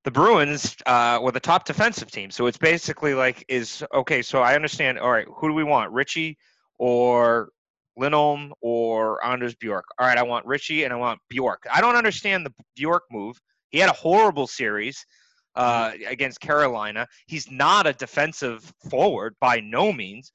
[0.05, 2.31] the Bruins uh, were the top defensive team.
[2.31, 4.22] So it's basically like is okay.
[4.22, 4.98] So I understand.
[4.98, 5.92] All right, who do we want?
[5.92, 6.38] Ritchie
[6.79, 7.51] or
[7.99, 9.85] Lindholm or Anders Bjork?
[9.99, 11.67] All right, I want Ritchie and I want Bjork.
[11.73, 13.41] I don't understand the Bjork move.
[13.71, 15.05] He had a horrible series
[15.57, 17.07] uh, against Carolina.
[17.27, 20.33] He's not a defensive forward by no means.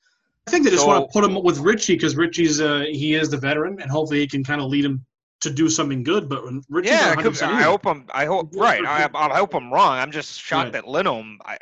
[0.48, 3.16] I think they just So- want to put him with Ritchie because Ritchie's uh, he
[3.16, 5.06] is the veteran, and hopefully he can kind of lead him
[5.42, 6.28] to do something good.
[6.28, 7.64] But when Ritchie's Yeah, could- 100% I either.
[7.64, 8.06] hope I'm.
[8.14, 8.86] I hope right.
[8.86, 9.98] I, I hope I'm wrong.
[9.98, 10.74] I'm just shocked Right.
[10.74, 11.40] that Lindholm.
[11.46, 11.54] I,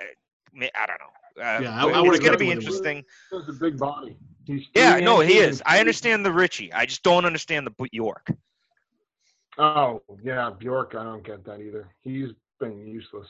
[0.75, 1.43] I don't know.
[1.43, 2.71] Uh, Yeah, I- I it's would've going to be him with him.
[2.73, 3.03] interesting.
[3.31, 4.17] He's a big body.
[4.45, 5.61] He's Yeah, no, he is.
[5.65, 6.73] I understand the Ritchie.
[6.73, 8.27] I just don't understand the York.
[9.57, 10.95] Oh yeah, Bjork.
[10.95, 11.89] I don't get that either.
[12.01, 13.27] He's been useless.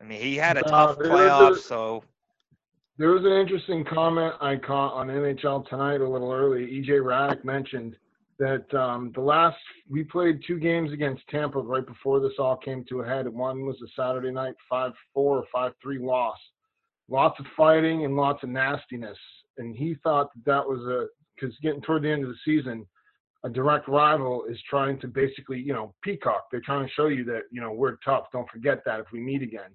[0.00, 2.04] I mean, he had a Uh, tough is playoff, so
[2.96, 6.66] There was an interesting comment I caught on NHL tonight a little early.
[6.66, 7.96] EJ Hradek mentioned
[8.38, 9.58] that um, the last
[9.90, 13.28] we played two games against Tampa right before this all came to a head.
[13.28, 16.38] One was a Saturday night five four or five three loss.
[17.08, 19.18] Lots of fighting and lots of nastiness.
[19.60, 22.86] And he thought that that was a because getting toward the end of the season,
[23.44, 26.44] a direct rival is trying to basically you know peacock.
[26.50, 28.24] They're trying to show you that you know we're tough.
[28.32, 29.70] Don't forget that if we meet again.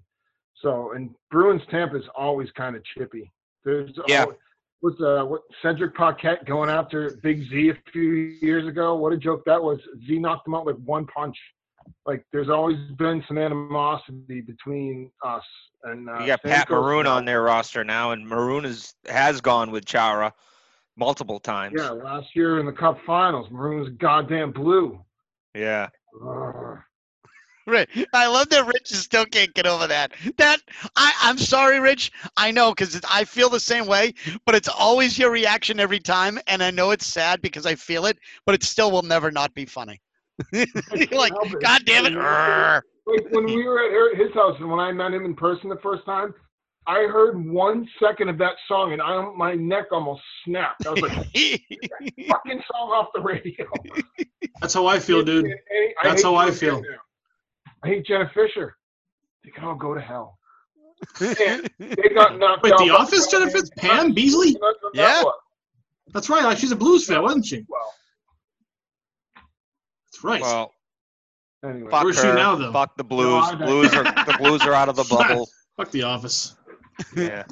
[0.62, 3.32] So and Bruins Tampa is always kind of chippy.
[3.64, 4.22] There's Yeah.
[4.22, 4.38] always,
[4.80, 8.10] what's uh what Cedric Paquette going after Big Z a few
[8.42, 8.96] years ago?
[8.96, 9.78] What a joke that was.
[10.06, 11.36] Z knocked him out with one punch.
[12.04, 15.44] Like there's always been some animosity between us
[15.84, 18.94] and uh, you got Pat Stamkos Maroon now- on their roster now, and Maroon is
[19.08, 20.32] has gone with Chara
[20.96, 21.74] multiple times.
[21.78, 24.98] Yeah, last year in the Cup Finals, Maroon was goddamn blue.
[25.54, 25.88] Yeah.
[26.22, 26.78] Ugh.
[27.68, 27.88] Right.
[28.12, 30.12] I love that Rich still can't get over that.
[30.38, 30.60] That
[30.94, 32.12] I, I'm sorry, Rich.
[32.36, 36.38] I know because I feel the same way, but it's always your reaction every time,
[36.46, 39.52] and I know it's sad because I feel it, but it still will never not
[39.52, 40.00] be funny.
[40.52, 40.66] You're
[41.12, 41.62] like, Help it.
[41.62, 42.14] God damn it!
[42.14, 45.68] Like when we were at her- his house and when I met him in person
[45.70, 46.34] the first time,
[46.86, 50.86] I heard one second of that song and I my neck almost snapped.
[50.86, 51.12] I was like,
[52.28, 53.66] fucking song off the radio.
[54.60, 55.46] That's how I feel, dude.
[55.46, 55.50] I-
[56.02, 56.80] That's hate how I feel.
[56.80, 56.88] now.
[57.82, 58.76] I hate Jenna Fischer.
[59.44, 60.38] They can all go to hell.
[61.20, 64.54] And they got knocked Wait, out The Office, Pam Jennifer Pam Beesly?
[64.54, 65.22] That's that Yeah.
[66.12, 66.42] That's right.
[66.44, 67.64] like, She's a blues fan, wasn't she?
[67.68, 67.92] Well,
[70.16, 70.40] That's right.
[70.42, 70.72] Well,
[71.64, 71.90] anyway.
[71.90, 72.34] fuck Where's she her.
[72.34, 72.72] now, though?
[72.72, 73.44] Fuck the Blues.
[73.46, 75.48] I don't- Blues are the Blues are out of the bubble.
[75.76, 76.56] Fuck The Office.
[77.16, 77.44] Yeah.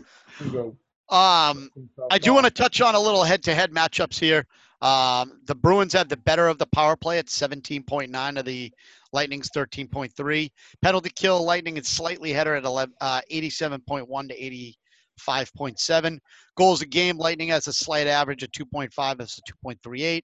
[1.10, 1.68] Um,
[2.10, 4.46] I do want to touch on a little head-to-head matchups here.
[4.80, 8.72] Um, the Bruins have the better of the power play at 17.9 of the
[9.12, 10.50] Lightning's 13.3.
[10.80, 14.74] Penalty kill, Lightning is slightly header at 11, uh, 87.1 to
[15.20, 16.18] 85.7.
[16.56, 19.18] Goals a game, Lightning has a slight average of 2.5.
[19.18, 20.22] That's a 2.38.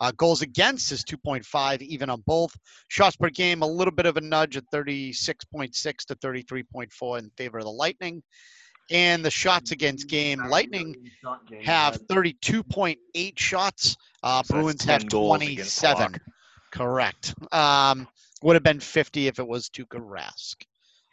[0.00, 2.56] Uh, goals against is 2.5, even on both.
[2.88, 5.72] Shots per game, a little bit of a nudge at 36.6
[6.06, 8.22] to 33.4 in favor of the Lightning.
[8.90, 10.96] And the shots against game, Lightning
[11.62, 13.96] have 32.8 shots.
[14.22, 16.14] Uh, So Bruins 10 have 27.
[16.72, 17.34] Correct.
[17.52, 18.08] Um,
[18.42, 20.56] would have been 50 if it was Tuukka Rask.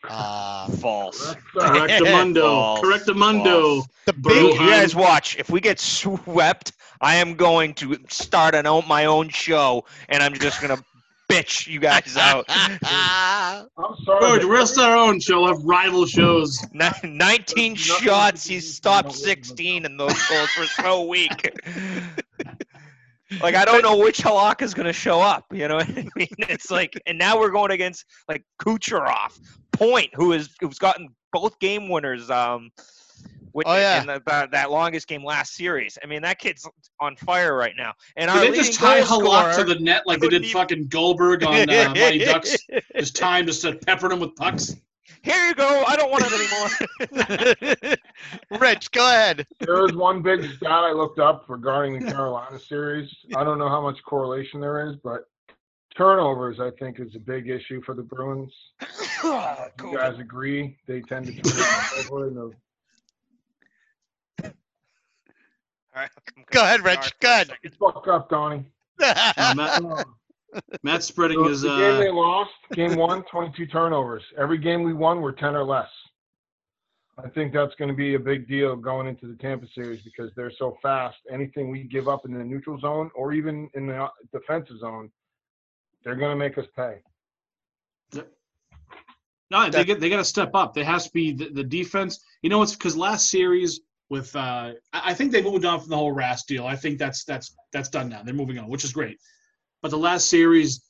[0.09, 1.35] Uh, False.
[1.55, 2.41] Correctamundo.
[2.41, 2.81] False.
[2.81, 3.75] Correctamundo.
[3.75, 3.87] False.
[4.05, 5.37] the Bro, You, big you guys watch.
[5.37, 10.23] If we get swept, I am going to start an own, my own show, and
[10.23, 10.79] I'm just gonna
[11.29, 12.45] bitch you guys out.
[12.49, 13.67] I'm
[14.05, 14.21] sorry.
[14.21, 15.41] George, but we'll start our own show.
[15.41, 16.63] We'll have rival shows.
[16.73, 18.45] 19 shots.
[18.47, 21.51] He stopped 16, and those goals were so weak.
[23.41, 25.45] like I don't know which Halak is going to show up.
[25.51, 26.27] You know what I mean?
[26.39, 29.37] It's like, and now we're going against like Kucherov,
[29.77, 32.29] Point, who is who's gotten both game winners.
[32.29, 32.71] Um,
[33.53, 34.01] with, Oh, yeah.
[34.01, 35.97] in the, that, that longest game last series.
[36.03, 37.93] I mean, that kid's on fire right now.
[38.15, 40.87] And Did they just tie goal Halak to the net like they did even- fucking
[40.89, 42.55] Goldberg on uh, Mighty Ducks?
[42.95, 44.75] Just time just to pepper him with pucks.
[45.23, 45.83] Here you go.
[45.87, 47.95] I don't want it anymore.
[48.59, 49.47] Rich, go ahead.
[49.59, 53.11] there was one big stat I looked up regarding the Carolina series.
[53.35, 55.27] I don't know how much correlation there is, but
[55.97, 58.53] turnovers I think is a big issue for the Bruins.
[59.23, 60.77] You guys agree?
[60.87, 61.65] They tend to turn
[62.11, 62.51] over in the
[64.43, 66.09] All right,
[66.51, 66.99] Go ahead, Rich.
[67.07, 67.47] for Go ahead.
[67.47, 67.71] second.
[67.79, 68.65] fuck up, Donnie.
[69.03, 70.03] Uh, Matt, Uh,
[70.83, 71.61] Matt's spreading so his.
[71.61, 74.23] the game they Uh, lost, game one, 22 turnovers.
[74.37, 75.89] Every game we won, we're 10 or less.
[77.23, 80.31] I think that's going to be a big deal going into the Tampa series because
[80.35, 81.17] they're so fast.
[81.31, 85.09] Anything we give up in the neutral zone or even in the uh, defensive zone,
[86.03, 86.97] they're going to make us pay.
[89.51, 90.73] no, they get they got to step up.
[90.73, 92.23] There has to be the, the defense.
[92.41, 95.89] You know, it's because last series with uh, I I think they moved on from
[95.89, 96.65] the whole Ras deal.
[96.65, 98.23] I think that's that's that's done now.
[98.23, 99.17] They're moving on, which is great.
[99.81, 100.83] But the last series,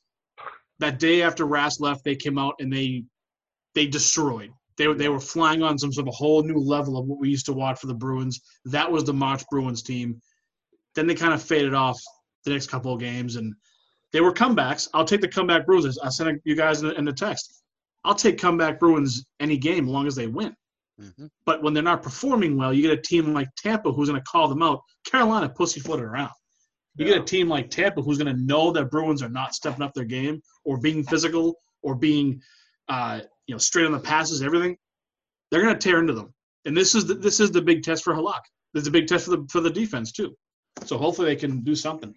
[0.79, 3.05] that day after Ras left, they came out and they
[3.75, 4.51] they destroyed.
[4.77, 7.19] They were they were flying on some sort of a whole new level of what
[7.19, 8.41] we used to watch for the Bruins.
[8.65, 10.21] That was the March Bruins team.
[10.95, 11.99] Then they kind of faded off
[12.45, 13.53] the next couple of games, and
[14.13, 14.87] they were comebacks.
[14.93, 15.97] I'll take the comeback Bruins.
[15.99, 17.61] I sent you guys in the, in the text.
[18.03, 20.55] I'll take comeback Bruins any game as long as they win.
[20.99, 21.29] Mhm.
[21.45, 24.25] But when they're not performing well, you get a team like Tampa who's going to
[24.25, 24.81] call them out.
[25.05, 26.31] Carolina pussyfooted around.
[26.95, 29.83] You get a team like Tampa who's going to know that Bruins are not stepping
[29.83, 32.41] up their game or being physical or being,
[32.89, 34.75] uh, you know, straight on the passes, everything.
[35.51, 36.33] They're going to tear into them,
[36.65, 38.41] and this is the, this is the big test for Halak.
[38.73, 40.35] This is a big test for the for the defense too.
[40.85, 42.13] So hopefully they can do something.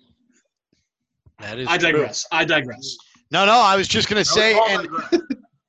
[1.40, 1.92] That is I true.
[1.92, 2.26] digress.
[2.33, 2.96] I digress.
[3.31, 4.88] No, no, I was just going to say, and.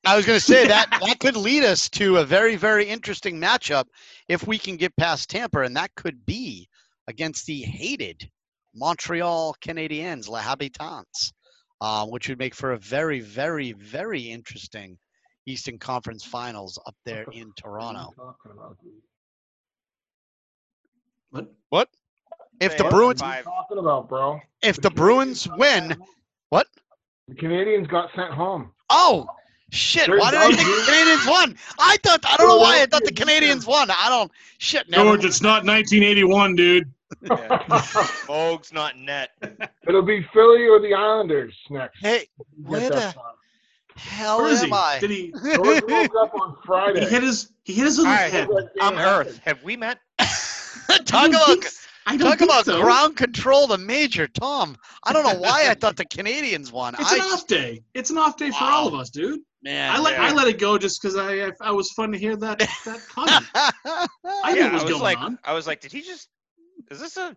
[0.04, 3.40] I was going to say that that could lead us to a very, very interesting
[3.40, 3.84] matchup
[4.28, 6.68] if we can get past Tampa, and that could be
[7.06, 8.28] against the hated
[8.74, 11.32] Montreal Canadiens, Les Habitants,
[11.80, 14.98] uh, which would make for a very, very, very interesting
[15.46, 18.12] Eastern Conference Finals up there in Toronto.
[18.16, 18.92] What are you talking about, dude?
[21.70, 21.88] What?
[22.62, 23.44] If the Bruins, What are you Five.
[23.44, 24.40] talking about, bro?
[24.62, 25.96] if the Bruins win,
[26.50, 26.66] what?
[27.28, 28.72] The Canadiens got sent home.
[28.90, 29.26] Oh,
[29.70, 30.06] shit!
[30.06, 30.92] They're Why did I think the.
[30.92, 31.56] Canadiens won?
[31.78, 33.90] I thought I don't know why I thought the Canadiens won.
[33.90, 34.30] I don't.
[34.58, 35.04] Shit, never.
[35.04, 36.92] George, it's not 1981, dude.
[38.26, 39.30] Vogue's not net.
[39.88, 41.98] It'll be Philly or the Islanders next.
[42.00, 43.14] Hey, Get where the
[43.96, 44.74] hell Where is am he?
[44.74, 44.98] I?
[45.00, 45.32] Did he?
[45.54, 47.00] George woke up on Friday.
[47.00, 47.52] He hit his.
[47.64, 48.32] He hit his little All right.
[48.32, 48.48] head.
[48.80, 49.40] I'm Earth.
[49.44, 49.98] Have we met?
[50.18, 51.66] Talk don't about think-
[52.06, 52.80] I don't talk about so.
[52.80, 53.66] ground control.
[53.66, 54.76] The major Tom.
[55.04, 56.94] I don't know why I thought the Canadiens won.
[56.98, 57.82] It's I an off day.
[57.94, 59.40] It's an off day for all of us, dude.
[59.62, 59.94] man.
[59.94, 60.24] I let yeah.
[60.24, 63.00] I let it go just because I, I I was fun to hear that that
[63.08, 63.46] comment.
[63.54, 65.38] I knew what was was going like, on.
[65.44, 66.28] I was like, did he just?
[66.90, 67.36] Is this a?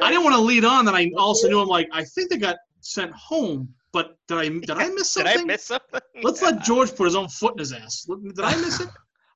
[0.00, 0.84] I didn't want to lead on.
[0.84, 4.48] That I also knew I'm like I think they got sent home, but did I
[4.48, 5.32] did I miss something?
[5.32, 5.42] Did?
[5.42, 6.00] I miss something?
[6.22, 8.06] Let's let George put his own foot in his ass.
[8.06, 8.88] Did I miss it?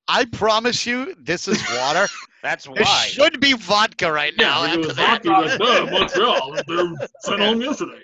[0.09, 2.07] I promise you, this is water.
[2.43, 3.07] That's There why.
[3.07, 4.65] should be vodka right now.
[4.65, 5.25] Yeah, it after was that.
[5.27, 5.29] hockey.
[5.31, 6.57] Like, duh, Montreal.
[6.69, 8.01] They sent home yesterday.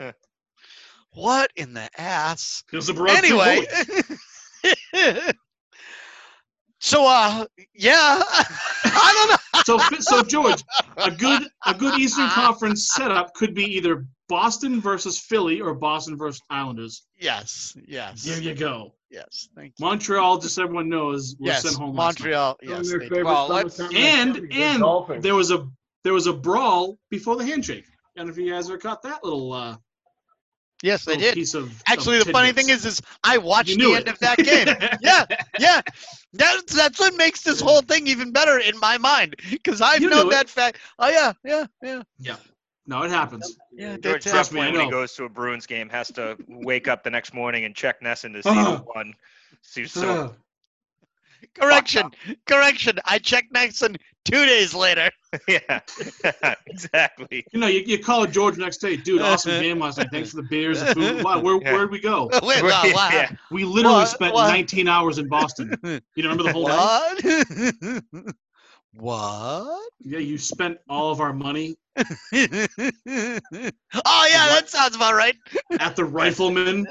[1.12, 2.64] What in the ass?
[2.72, 3.64] It was the Barovsky Anyway.
[6.80, 8.20] so uh yeah.
[8.84, 9.36] I don't know.
[9.64, 10.62] So so George,
[10.96, 16.16] a good a good Eastern Conference setup could be either Boston versus Philly or Boston
[16.16, 17.06] versus Islanders.
[17.18, 18.24] Yes, yes.
[18.24, 18.94] There you go.
[19.10, 19.84] Yes, thank you.
[19.84, 21.94] Montreal, just everyone knows, was Yes, sent home.
[21.94, 22.56] Montreal.
[22.62, 25.68] Yes, they Well, And and there was a
[26.02, 27.84] there was a brawl before the handshake.
[27.86, 29.76] I don't know if you guys ever caught that little uh
[30.84, 31.34] yes, they did.
[31.34, 34.18] piece of Actually, of the funny thing is, is I watched the knew end of
[34.20, 34.66] that game.
[35.00, 35.24] yeah,
[35.58, 35.82] yeah.
[36.32, 40.10] That's that's what makes this whole thing even better in my mind because I've You
[40.10, 40.78] known that fact.
[40.98, 42.02] Oh yeah, yeah, yeah.
[42.18, 42.36] Yeah.
[42.86, 43.56] No, it happens.
[43.72, 44.24] Yeah, George.
[44.24, 47.32] Trust me, when he goes to a Bruins game, has to wake up the next
[47.34, 48.76] morning and check NESN to see Uh-huh.
[48.76, 49.14] who won.
[49.62, 50.34] See, so
[51.60, 52.10] Correction,
[52.46, 52.98] correction.
[53.04, 55.10] I checked Nixon two days later.
[55.48, 55.80] yeah,
[56.66, 57.46] exactly.
[57.52, 59.20] You know, you, you call George next day, dude.
[59.22, 60.08] Awesome game last night.
[60.10, 61.22] Thanks for the beers, the food.
[61.24, 61.72] Wow, where Yeah.
[61.72, 62.28] where'd we go?
[62.42, 63.08] Wait, wow, wow.
[63.12, 63.30] yeah.
[63.50, 64.08] We literally What?
[64.08, 64.48] spent What?
[64.48, 65.78] 19 hours in Boston.
[65.82, 68.00] You remember the whole day?
[68.12, 68.34] What?
[68.96, 69.90] what?
[70.00, 75.36] Yeah, you spent all of our money oh yeah, that sounds about right.
[75.78, 76.86] at the Rifleman.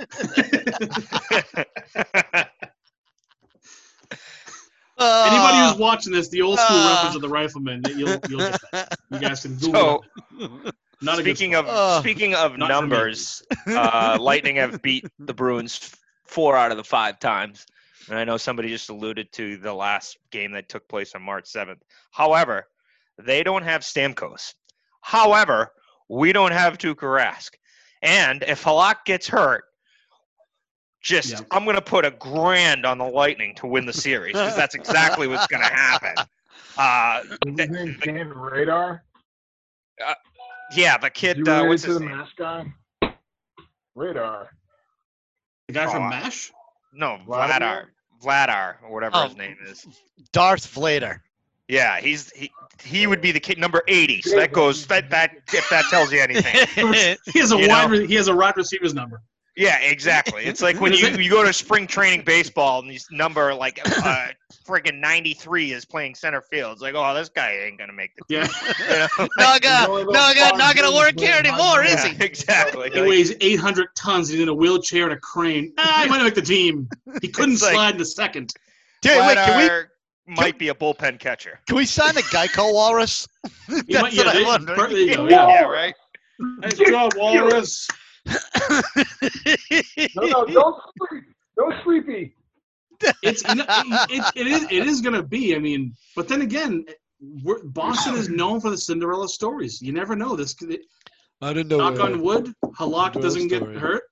[5.00, 8.40] Anybody Uh, who's watching this, the old school uh, reference of the Rifleman, you'll you'll
[8.40, 9.00] get that.
[9.12, 10.04] You guys can Google
[10.40, 10.76] so it.
[11.02, 15.94] Not speaking of Uh, speaking of Not numbers, uh, Lightning have beat the Bruins
[16.26, 17.66] four out of the five times.
[18.10, 21.46] And I know somebody just alluded to the last game that took place on March
[21.46, 21.80] 7th.
[22.12, 22.68] However,
[23.18, 24.54] they don't have Stamkos.
[25.02, 25.72] However,
[26.10, 27.52] we don't have Tuukka Rask.
[28.02, 29.64] And if Halak gets hurt,
[31.04, 31.40] just Yeah.
[31.52, 34.74] I'm going to put a grand on the Lightning to win the series because that's
[34.74, 36.16] exactly what's going to happen.
[36.76, 39.04] Uh, Is his name Dan Radar?
[40.76, 41.38] yeah, the kid.
[41.38, 42.18] he Uh, what's his the name?
[42.18, 42.66] mask guy?
[43.96, 44.50] Radar.
[45.68, 46.52] The guy from Oh, I- MASH?
[46.94, 47.86] No, Vladar.
[48.24, 49.28] Vladar, or whatever Oh.
[49.28, 49.86] his name is.
[50.32, 51.22] Darth Vader.
[51.68, 52.52] Yeah, he's he
[52.84, 54.22] he would be the kid number eighty.
[54.24, 56.66] So that goes that that if that tells you anything.
[57.32, 57.98] He has a You wide know?
[58.00, 59.22] re- he has a wide receiver's number.
[59.56, 60.46] Yeah, exactly.
[60.46, 64.28] It's like when you, you go to spring training baseball and this number like uh,
[64.66, 66.74] friggin' ninety three is playing center field.
[66.74, 68.48] It's like, oh, this guy ain't gonna make the Yeah.
[68.80, 69.28] you know?
[69.38, 72.24] not gonna, only not gonna, not five gonna games work here anymore, might is he?
[72.24, 72.90] exactly.
[72.90, 74.30] He Like, weighs 800 tons.
[74.30, 75.72] He's in a wheelchair and a crane.
[75.78, 76.90] Ah, he might make the team.
[77.22, 78.54] He couldn't It's like- slide in the second.
[79.04, 79.86] Dude, wait, can we, Vladar
[80.26, 81.60] might be a bullpen catcher.
[81.68, 83.28] can we sign the Geico Walrus?
[83.68, 84.74] That's might- yeah, what I they- wonder.
[84.76, 85.48] per- there you go, Yeah.
[85.48, 85.60] yeah.
[85.62, 85.94] Yeah, right.
[86.40, 87.88] Nice job, Walrus.
[90.16, 91.24] No, no, don't sleep.
[91.58, 92.36] Don't sleepy.
[93.22, 95.56] It's you know, it, it, it is it is gonna be.
[95.56, 96.86] I mean, but then again,
[97.44, 99.82] we're, Boston is known for the Cinderella stories.
[99.82, 100.36] You never know.
[100.36, 100.80] This could-
[101.42, 101.78] I didn't know.
[101.90, 103.78] knock on wood, Halak doesn't get story.
[103.78, 104.04] hurt,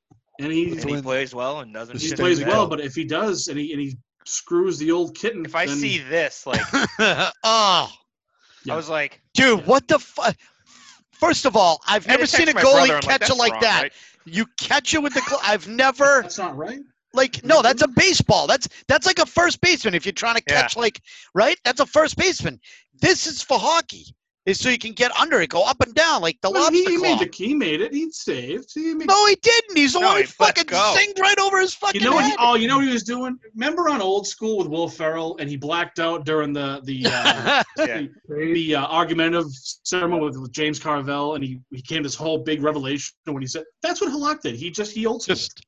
[0.42, 2.02] and he And he plays well and doesn't.
[2.02, 2.68] he plays his well.
[2.68, 5.46] But if he does, and he and he screws the old kitten.
[5.46, 6.62] If I then- see this, like
[7.46, 7.90] oh,
[8.66, 8.74] Yeah.
[8.74, 10.36] I was like, dude, what the fuck?
[11.22, 13.52] First of all, I've never seen a text my brother, goalie catch "That's it like
[13.54, 13.82] wrong, that.
[13.84, 13.94] right?"
[14.26, 15.22] You catch it with the.
[15.30, 16.82] Gl- I've never that's not right.
[17.14, 17.62] like no.
[17.62, 18.48] That's a baseball.
[18.48, 19.94] That's that's like a first baseman.
[19.96, 20.64] If you're trying to Yeah.
[20.64, 21.00] catch like
[21.34, 22.60] right, that's a first baseman.
[23.00, 24.06] This is for hockey.
[24.48, 26.76] Is so you can get under it, go up and down like the Well, lobster
[26.76, 27.16] he, he claw.
[27.20, 27.94] made the he made it.
[27.94, 28.72] He saved.
[28.74, 29.78] He made, No, he didn't.
[29.78, 30.96] He's the No, one who he fucking go.
[30.98, 32.26] singed right over his fucking you know what?
[32.26, 32.40] He, head.
[32.42, 33.38] oh, you know what he was doing?
[33.54, 37.64] Remember on Old School with Will Ferrell, and he blacked out during the the uh,
[37.86, 38.02] Yeah.
[38.28, 39.46] the uh, argumentative
[39.84, 43.48] ceremony with, with James Carville, and he he came this whole big revelation when he
[43.48, 44.56] said that's what Halak did.
[44.56, 45.24] He just he old.
[45.24, 45.64] Just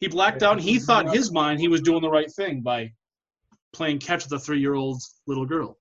[0.00, 2.60] He blacked out, and he thought in his mind he was doing the right thing
[2.60, 2.92] by
[3.72, 5.78] playing catch with a three-year-old little girl.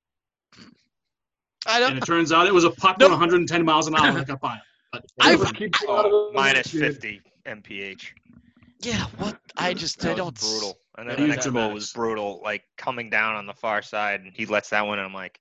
[1.67, 1.97] I And don't.
[1.97, 3.09] it turns out it was a puck No.
[3.09, 4.59] 110 miles an hour that got by.
[4.91, 6.81] But I- Never keep you Oh, the minus dude.
[6.81, 8.13] 50 mph.
[8.79, 9.39] Yeah, what?
[9.57, 10.37] I just That I was don't.
[10.37, 10.77] s- brutal.
[10.97, 14.21] And then Yeah, the next goal was brutal, like coming down on the far side,
[14.21, 15.39] and he lets that one, and I'm like,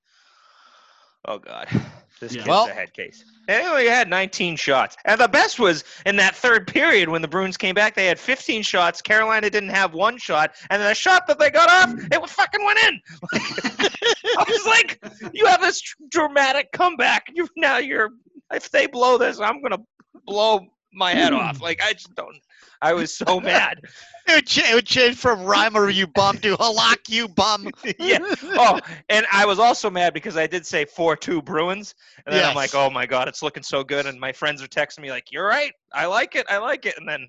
[1.27, 1.69] oh god,
[2.21, 2.39] this Yeah.
[2.39, 3.25] kid's Well- a head case.
[3.49, 7.21] And he only had 19 shots, and the best was in that third period when
[7.21, 9.03] the Bruins came back, they had 15 shots.
[9.03, 12.79] Carolina didn't have one shot, and the shot that they got off, it fucking went
[12.85, 13.01] in.
[13.33, 15.01] I was like,
[15.33, 17.25] you have this dramatic comeback.
[17.35, 18.11] You now you're
[18.53, 19.79] if they blow this, I'm gonna
[20.27, 20.61] blow
[20.93, 21.59] my head off.
[21.59, 21.63] Hmm.
[21.63, 22.37] Like I just don't.
[22.83, 23.81] I was so mad.
[24.27, 27.71] It would, cha- it would change from "Rhymer you bum, to Halak, you bum.
[27.99, 28.19] yeah.
[28.21, 28.79] Oh,
[29.09, 32.75] and I was also mad because I did say four-two Bruins, and then I'm like,
[32.75, 35.47] oh my god, it's looking so good, and my friends are texting me like, you're
[35.47, 37.27] right, I like it, I like it, and then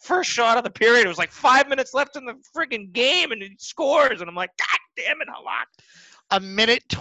[0.00, 3.32] first shot of the period, it was like five minutes left in the friggin' game,
[3.32, 5.84] and he scores, and I'm like, god damn it, Halak.
[6.30, 6.94] A minute 27.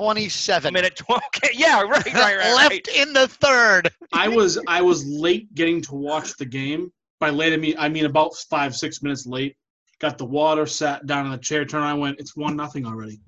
[0.69, 1.21] A twenty-seven minute twelve.
[1.35, 2.87] Okay, yeah, right, right, right, left right.
[2.95, 3.91] in the third.
[4.13, 6.91] I was I was late getting to watch the game.
[7.19, 9.55] By late, I mean I mean about five six minutes late.
[9.99, 11.83] Got the water, sat down in the chair, turned.
[11.83, 13.19] around, I went, it's one nothing already.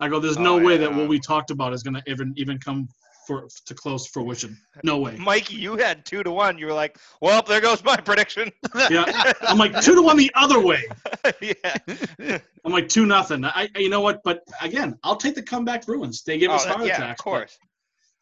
[0.00, 2.58] I go, there's no Oh, way that what we talked about is gonna even even
[2.58, 2.88] come
[3.26, 4.56] for to close fruition.
[4.84, 5.16] No way.
[5.16, 6.58] Mikey, you had two to one.
[6.58, 8.50] You were like, well, there goes my prediction.
[8.90, 10.82] Yeah, I'm like two to one the other way.
[11.40, 12.38] yeah.
[12.64, 13.44] I'm like two nothing.
[13.44, 14.20] I you know what?
[14.24, 16.22] But again, I'll take the comeback Bruins.
[16.22, 17.20] They give Oh, us that- heart yeah, attacks.
[17.20, 17.58] of course.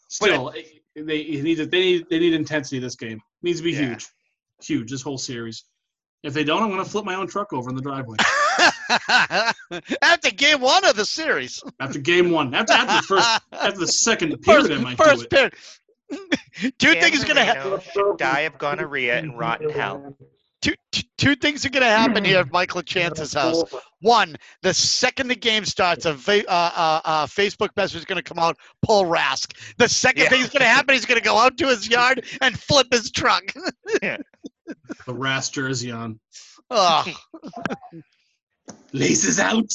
[0.09, 0.63] Still, eh,
[0.97, 2.79] they need they need they need intensity.
[2.79, 3.89] This game needs to be Yeah.
[3.89, 4.07] huge,
[4.63, 4.91] huge.
[4.91, 5.65] This whole series.
[6.23, 8.17] If they don't, I'm gonna flip my own truck over in the driveway
[10.03, 11.63] After game one of the series.
[11.81, 12.55] after game one.
[12.55, 15.31] After after the first after the second period, I might do first it.
[15.31, 15.55] period.
[16.79, 17.81] Two San things are gonna happen.
[18.19, 20.17] Die of gonorrhea and rot in hell.
[20.63, 23.65] Two, two, two things are gonna happen here at Mike LaChance's house.
[24.01, 28.17] One, the second the game starts, a fa- uh, uh, uh, Facebook message is going
[28.17, 29.57] to come out, pull Rask.
[29.79, 30.29] The second Yeah.
[30.29, 32.89] thing that's going to happen, he's going to go out to his yard and flip
[32.93, 33.45] his truck.
[34.03, 34.19] The
[35.07, 36.21] Rask jersey on.
[36.71, 37.05] oh,
[38.93, 39.71] Laces out.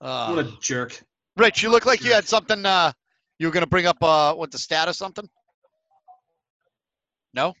[0.00, 0.36] oh.
[0.36, 1.00] What a jerk.
[1.36, 2.64] Rich, you look like you had something.
[2.64, 2.92] Uh,
[3.38, 5.28] you were going to bring up uh, what the stat or something.
[7.34, 7.54] No,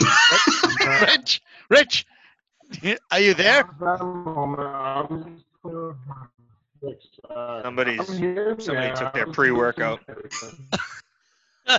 [1.02, 2.06] Rich, Rich,
[3.10, 3.64] are you there?
[7.62, 8.06] Somebody's-
[8.64, 10.00] somebody took their pre-workout.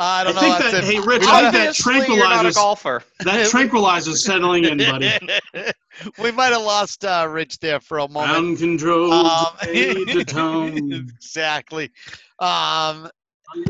[0.00, 0.40] I I don't know.
[0.40, 3.02] think that hey Rich, I think that Obviously, you're not a tranquilizes golfer.
[3.20, 5.10] that tranquilizes settling in, buddy.
[6.22, 8.58] we might have lost uh, Rich there for a moment.
[8.58, 10.92] Control Um, to tone.
[10.92, 11.90] exactly.
[12.38, 13.10] Um,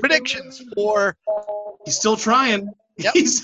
[0.00, 1.16] predictions for
[1.86, 2.70] He's still trying.
[2.98, 3.14] Yep.
[3.14, 3.40] He's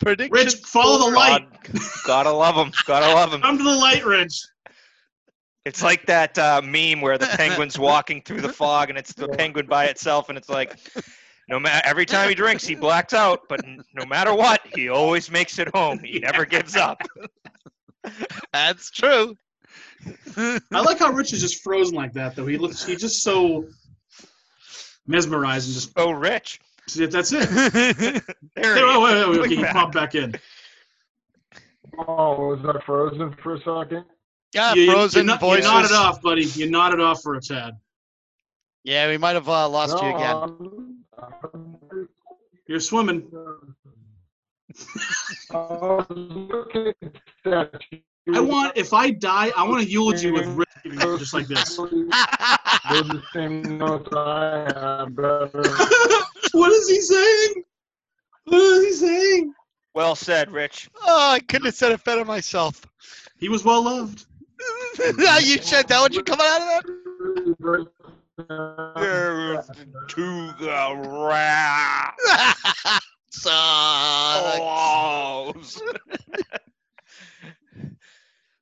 [0.00, 0.30] predictions.
[0.30, 1.46] Rich, follow the light.
[1.72, 2.72] God, gotta love him.
[2.84, 3.40] Gotta love him.
[3.40, 4.38] Come to the light, Rich.
[5.64, 9.28] It's like that uh, meme where the penguin's walking through the fog and it's the
[9.28, 10.76] penguin by itself, and it's like,
[11.48, 13.60] no matter every time he drinks, he blacks out, but
[13.94, 15.98] no matter what, he always makes it home.
[16.00, 17.00] He never gives up.
[18.52, 19.34] That's true.
[20.36, 22.46] I like how Rich is just frozen like that, though.
[22.46, 23.66] He looks, he's just so
[25.06, 26.60] mesmerized and Just So rich.
[26.94, 27.48] that's it.
[28.54, 29.26] There Hey, he wait, wait, wait, is.
[29.28, 29.72] wait, Look okay, he back.
[29.74, 30.34] popped back in.
[31.98, 34.04] Oh, was that frozen for a second?
[34.54, 35.64] yeah, you, you- frozen you, no- you voices.
[35.64, 36.44] nodded off, buddy.
[36.44, 37.74] You nodded off for a tad.
[38.84, 40.36] Yeah, we might have uh, lost you again.
[40.36, 40.87] again.
[42.68, 43.26] You're swimming.
[45.54, 46.04] I
[48.26, 50.68] want, if I die, I want a eulogy with Rich
[51.18, 51.76] just like this.
[51.76, 55.62] Those are the same notes I have, brother.
[56.52, 57.64] what is he saying?
[58.44, 59.54] What is he saying?
[59.94, 60.90] Well said, Rich.
[61.06, 62.86] oh, I couldn't have said it better myself.
[63.38, 64.26] He was well loved.
[64.98, 67.88] you said that when you coming out of
[68.38, 69.64] There
[70.08, 70.94] to the
[71.28, 72.14] rat.
[72.24, 73.00] that?
[73.30, 73.52] Sucks.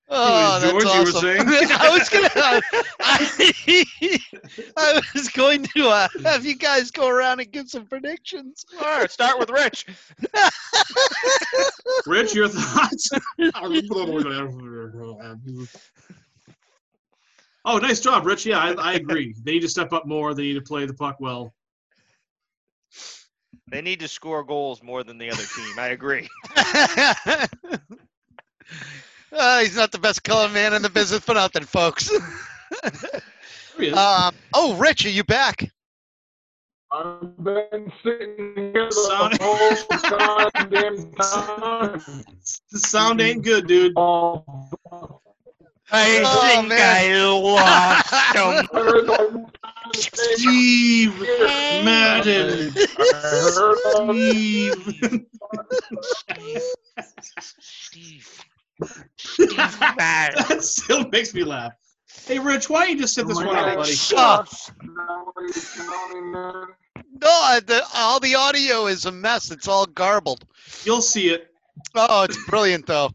[0.09, 0.61] Oh.
[0.61, 1.20] George, that's you were awesome.
[1.20, 1.41] saying?
[1.72, 2.31] I was gonna.
[2.37, 2.62] I,
[4.77, 8.64] I was going to uh, have you guys go around and give some predictions.
[8.81, 9.87] All right, start with Rich.
[12.07, 13.11] Rich, your thoughts?
[17.67, 18.47] Oh, nice job, Rich.
[18.47, 19.35] Yeah, I, I agree.
[19.43, 20.33] They need to step up more.
[20.33, 21.53] They need to play the puck well.
[23.69, 25.79] They need to score goals more than the other team.
[25.79, 26.29] I agree.
[29.33, 32.09] Uh, he's not the best color man in the business for nothing, folks.
[32.09, 33.21] There
[33.79, 33.97] he is.
[33.97, 35.71] um, oh, Rich, are you back?
[36.93, 42.01] I've been sitting here Sound- the whole goddamn time.
[42.71, 43.93] the sound ain't good, dude.
[45.93, 46.80] I Oh, think man.
[46.80, 49.49] I lost him.
[49.62, 51.18] I Steve
[51.84, 52.72] Madden.
[52.76, 54.14] I heard all-
[56.03, 56.66] Steve.
[57.61, 58.45] Steve.
[59.16, 59.57] Steve
[59.97, 60.45] Madden.
[60.49, 61.72] that still makes me laugh.
[62.26, 63.93] Hey, Rich, why don't you just sit this Oh my one out, buddy?
[63.93, 64.49] Shut
[64.82, 66.64] Now what are you telling me, man?
[67.22, 69.51] No, the, all the audio is a mess.
[69.53, 70.45] It's all garbled.
[70.84, 71.49] You'll see it.
[71.95, 73.11] Oh, it's brilliant though.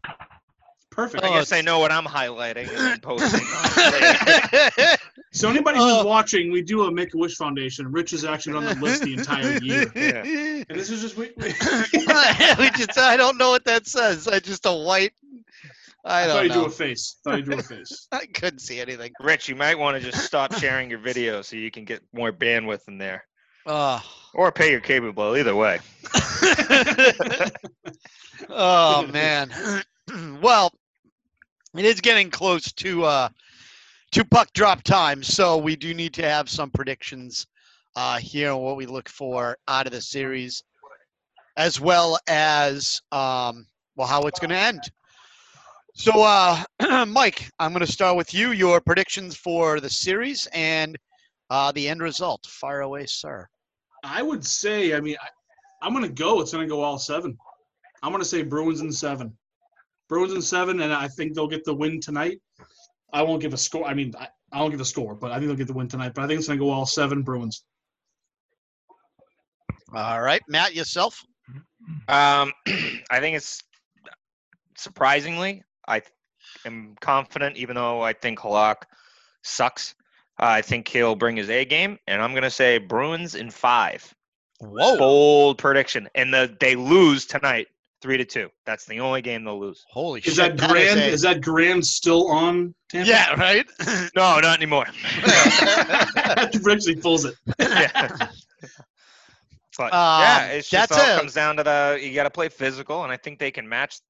[0.92, 1.24] Perfect.
[1.24, 3.40] Oh, I Oh, guess I know what I'm highlighting and posting.
[5.34, 5.96] So anybody Oh.
[5.96, 7.90] who's watching, we do a Make a Wish Foundation.
[7.90, 9.90] Rich is actually on the list the entire year.
[9.96, 10.22] Yeah.
[10.68, 14.28] And this is just we, we, we just, I don't know what that says.
[14.28, 15.12] I just a white.
[16.04, 16.64] I I thought don't you do know.
[16.66, 17.16] a face.
[17.24, 18.08] Thought you do a face.
[18.12, 19.12] I couldn't see anything.
[19.20, 22.30] Rich, you might want to just stop sharing your video so you can get more
[22.30, 23.24] bandwidth in there.
[23.64, 24.02] Oh.
[24.34, 25.78] Or pay your cable bill, either way.
[28.50, 29.50] oh man.
[30.42, 30.72] well,
[31.74, 33.28] it is getting close to uh
[34.12, 37.46] to puck drop time, so we do need to have some predictions
[37.96, 40.62] uh here on what we look for out of the series,
[41.56, 43.66] as well as um
[43.96, 44.80] well how it's gonna end.
[45.94, 46.62] So uh
[47.06, 48.52] Mike, I'm gonna start with you.
[48.52, 50.98] Your predictions for the series and
[51.50, 52.46] uh the end result.
[52.46, 53.48] Fire away, sir.
[54.04, 56.40] I would say, I mean, I, I'm going to go.
[56.40, 57.36] It's going to go all seven.
[58.02, 59.36] I'm going to say Bruins in seven.
[60.12, 62.38] Bruins in seven, and I think they'll get the win tonight.
[63.14, 63.86] I won't give a score.
[63.86, 65.88] I mean, I, I won't give a score, but I think they'll get the win
[65.88, 66.12] tonight.
[66.14, 67.64] But I think it's going to go all seven Bruins.
[69.94, 71.18] All right, Matt, yourself.
[72.08, 72.52] Um,
[73.10, 73.62] I think it's
[74.76, 76.12] surprisingly, I th-
[76.66, 78.82] am confident, even though I think Halak
[79.42, 79.94] sucks.
[80.38, 83.50] Uh, I think he'll bring his A game, and I'm going to say Bruins in
[83.50, 84.14] five.
[84.60, 84.98] Whoa.
[84.98, 86.10] Bold prediction.
[86.14, 87.68] And the, they lose tonight,
[88.02, 88.50] three to two.
[88.66, 89.84] That's the only game they'll lose.
[89.88, 90.56] Holy Is shit.
[90.58, 91.00] that Grand?
[91.00, 93.08] a- Is that Grand still on Tampa?
[93.08, 93.66] Yeah, right?
[94.14, 94.86] No, not anymore.
[96.16, 97.34] Actually pulls it.
[97.58, 98.16] yeah.
[99.78, 102.30] But Um, yeah, it's just that's all a- comes down to the you got to
[102.30, 104.00] play physical, and I think they can match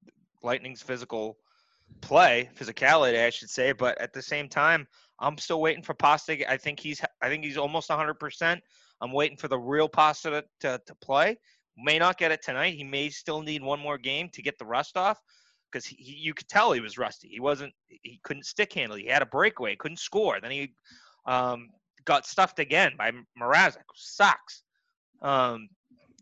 [0.41, 1.37] Lightning's physical
[2.01, 3.71] play, physicality, I should say.
[3.71, 4.85] But at the same time,
[5.19, 6.51] I'm still waiting for Pasta.
[6.51, 8.15] I think he's I think he's almost 100.
[8.15, 8.61] percent
[8.99, 11.37] I'm waiting for the real Pasta to, to to play.
[11.77, 12.75] May not get it tonight.
[12.75, 15.19] He may still need one more game to get the rust off
[15.71, 17.27] because you could tell he was rusty.
[17.29, 17.73] He wasn't.
[17.87, 18.97] He couldn't stick handle.
[18.97, 19.75] He had a breakaway.
[19.75, 20.39] Couldn't score.
[20.39, 20.73] Then he
[21.25, 21.69] um,
[22.05, 23.83] got stuffed again by Mrazek.
[23.95, 24.61] Sucks.
[25.21, 25.69] Um,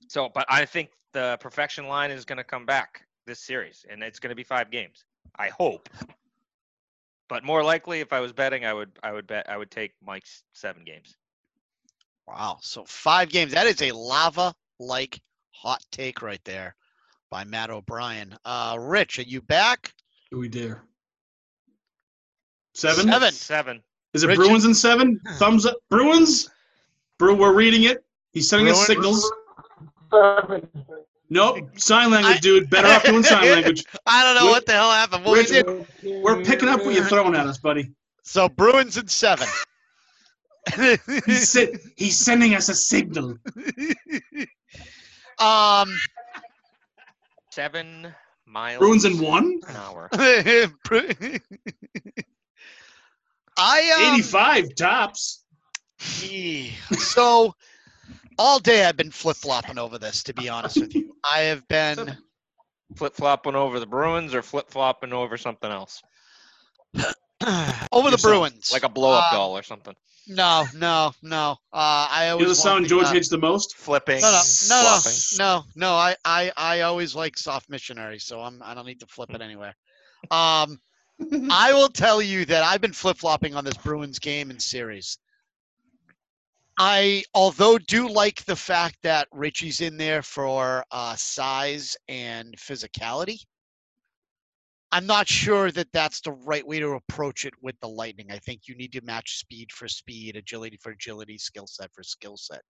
[0.07, 4.01] so, but I think the perfection line is going to come back this series, and
[4.03, 5.03] it's going to be five games.
[5.37, 5.89] I hope.
[7.29, 9.93] But more likely, if I was betting, I would I would bet I would take
[10.03, 11.15] Mike's seven games.
[12.27, 12.57] Wow.
[12.61, 13.53] So five games.
[13.53, 15.21] That is a lava like
[15.61, 16.75] hot take right there
[17.29, 18.35] by Matt O'Brien.
[18.45, 19.93] Uh, Rich, are you back?
[20.31, 20.83] Do we dare?
[22.73, 23.07] Seven?
[23.07, 23.31] Seven.
[23.33, 23.83] Seven.
[24.13, 25.19] Is it Richard- Bruins in seven?
[25.37, 25.77] Thumbs up.
[25.89, 26.49] Bruins?
[27.19, 28.03] Brew, we're reading it.
[28.33, 29.31] He's sending us signals.
[30.11, 30.67] Seven.
[31.29, 31.59] Nope.
[31.79, 32.69] Sign language, I- dude.
[32.69, 33.83] Better off doing sign language.
[34.07, 35.25] I don't know Rich- what the hell happened.
[35.25, 35.49] What we Rich-
[36.03, 36.21] did.
[36.23, 37.91] We're picking up what you're throwing at us, buddy.
[38.23, 39.47] So Bruins and seven.
[41.25, 43.35] He's, sen- he's sending us a signal.
[45.41, 45.97] um,
[47.51, 48.13] Seven
[48.45, 48.79] miles.
[48.79, 49.59] Bruins in one?
[49.67, 50.09] an hour.
[53.57, 55.43] I um, 85 tops.
[55.99, 56.73] Gee.
[56.97, 57.53] So
[58.37, 60.23] all day I've been flip flopping over this.
[60.23, 62.17] To be honest with you, I have been
[62.95, 66.01] Flip flopping over the Bruins or flip flopping over something else,
[67.91, 68.21] over the Yourself.
[68.21, 68.71] Bruins.
[68.71, 69.95] like a blow up Uh, doll or something.
[70.27, 71.51] No, no, no.
[71.73, 73.75] Uh, I always Here's the sound George uh, hates the most.
[73.75, 74.21] Flipping.
[74.21, 74.99] No, no, no, no,
[75.37, 75.93] no, no.
[75.95, 78.61] I, I, I always like soft missionary, so I'm.
[78.63, 79.75] I don't need to flip it anywhere.
[80.29, 80.79] Um,
[81.49, 85.17] I will tell you that I've been flip flopping on this Bruins game and series.
[86.77, 93.39] I, although do like the fact that Ritchie's in there for uh, size and physicality.
[94.93, 98.29] I'm not sure that that's the right way to approach it with the Lightning.
[98.29, 102.03] I think you need to match speed for speed, agility for agility, skill set for
[102.03, 102.61] skill set.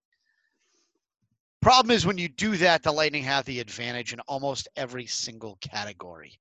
[1.62, 5.58] Problem is when you do that, the Lightning have the advantage in almost every single
[5.62, 6.40] category.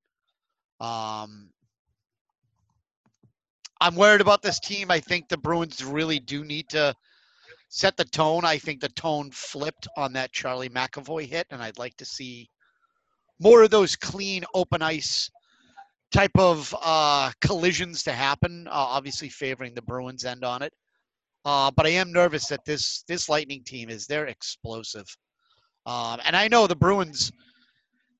[0.80, 1.50] Um,
[3.80, 4.90] I'm worried about this team.
[4.90, 6.94] I think the Bruins really do need to
[7.70, 8.44] set the tone.
[8.44, 12.50] I think the tone flipped on that Charlie McAvoy hit, and I'd like to see
[13.38, 15.30] more of those clean, open ice
[16.12, 18.66] type of uh, collisions to happen.
[18.68, 20.72] Uh, obviously, favoring the Bruins end on it.
[21.44, 25.06] Uh, but I am nervous that this this Lightning team is they're explosive,
[25.86, 27.32] um, and I know the Bruins.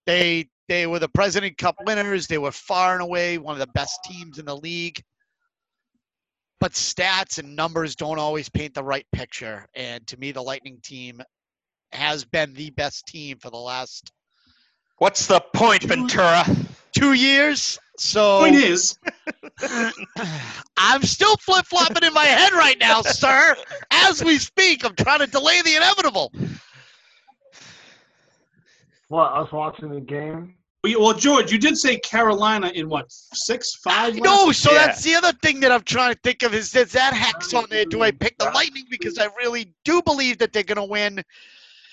[0.06, 2.26] They they were the President Cup winners.
[2.26, 5.02] They were far and away one of the best teams in the league.
[6.60, 9.66] But stats and numbers don't always paint the right picture.
[9.74, 11.22] And to me, the Lightning team
[11.92, 14.12] has been the best team for the last
[14.98, 16.44] What's the point, Ventura?
[16.94, 17.78] Two years.
[17.98, 18.98] So Point is,
[20.76, 23.54] I'm still flip flopping in my head right now, sir.
[23.90, 26.32] As we speak, I'm trying to delay the inevitable.
[29.08, 29.32] What?
[29.32, 30.54] I was watching the game.
[30.82, 34.16] well, George, you did say Carolina in what six, five?
[34.16, 34.86] No, so Yeah.
[34.86, 37.66] that's the other thing that I'm trying to think of is does that hex on
[37.68, 37.84] there?
[37.84, 41.22] Do I pick the Lightning because I really do believe that they're going to win?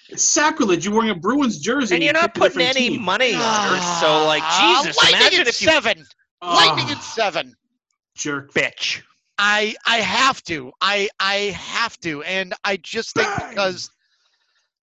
[0.10, 0.86] It's sacrilege.
[0.86, 1.96] You're wearing a Bruins jersey.
[1.96, 3.02] And you're not putting any team.
[3.02, 4.00] money on her.
[4.02, 6.06] So, like, Ah, Jesus, Lightning imagine if you seven.
[6.42, 7.56] Lightning in Ah, seven.
[8.16, 8.54] jerk.
[8.54, 9.02] bitch.
[9.38, 10.72] I I have to.
[10.82, 13.90] I I have to, and I just think because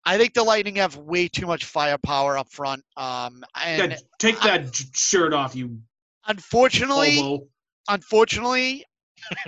[0.04, 2.84] I think the Lightning have way too much firepower up front.
[2.96, 5.78] Um, and Yeah, take that j- shirt off, you
[6.26, 7.46] unfortunately, hobo.
[7.88, 8.84] unfortunately,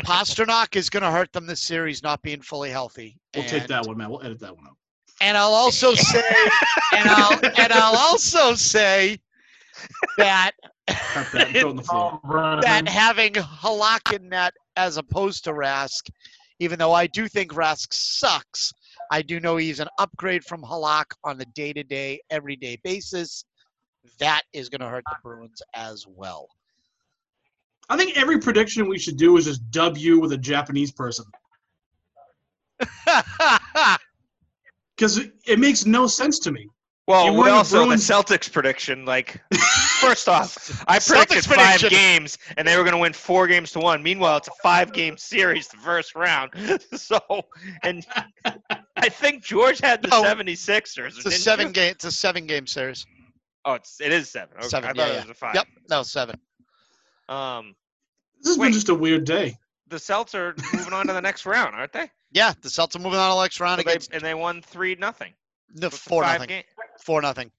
[0.04, 3.16] Pastrnak is going to hurt them this series, not being fully healthy.
[3.34, 4.10] We'll take that one, man.
[4.10, 4.76] We'll edit that one out.
[5.20, 6.22] And I'll also say,
[6.92, 9.18] and I'll and I'll also say
[10.18, 10.52] that
[10.86, 12.20] that and throw it on the floor.
[12.24, 12.60] Brennan.
[12.60, 16.08] that having Halak in net as opposed to Rask,
[16.58, 18.72] even though I do think Rask sucks,
[19.10, 23.44] I do know he's an upgrade from Halak on a day-to-day, everyday basis.
[24.18, 26.48] That is going to hurt the Bruins as well.
[27.88, 31.24] I think every prediction we should do is just W with a Japanese person
[34.96, 36.68] because it, it makes no sense to me.
[37.08, 39.04] Well, You're we also Bruins- the Celtics prediction.
[39.04, 39.40] Like,
[40.00, 41.88] first off, I Celtics predicted five prediction.
[41.90, 44.02] games, and they were going to win four games to one.
[44.02, 46.50] Meanwhile, it's a five-game series, the first round.
[46.96, 47.20] So,
[47.84, 48.04] and
[48.96, 50.24] I think George had the No.
[50.24, 51.16] 76ers.
[51.18, 51.72] It's a seven you?
[51.74, 51.90] game.
[51.92, 53.06] It's a seven-game series.
[53.64, 54.56] Oh, it's it is seven.
[54.58, 54.66] Okay.
[54.68, 55.54] Seven, I thought yeah, it was a five.
[55.54, 56.40] Yep, no seven.
[57.28, 57.74] Um,
[58.40, 58.66] This has Wait.
[58.66, 59.56] been just a weird day.
[59.88, 62.10] The Celts are moving on to the next round, aren't they?
[62.32, 64.34] Yeah, the Celtics are moving on to the next round So they- against and they
[64.34, 65.32] won three nothing.
[65.74, 66.62] the four nothing.
[67.04, 67.50] Four nothing.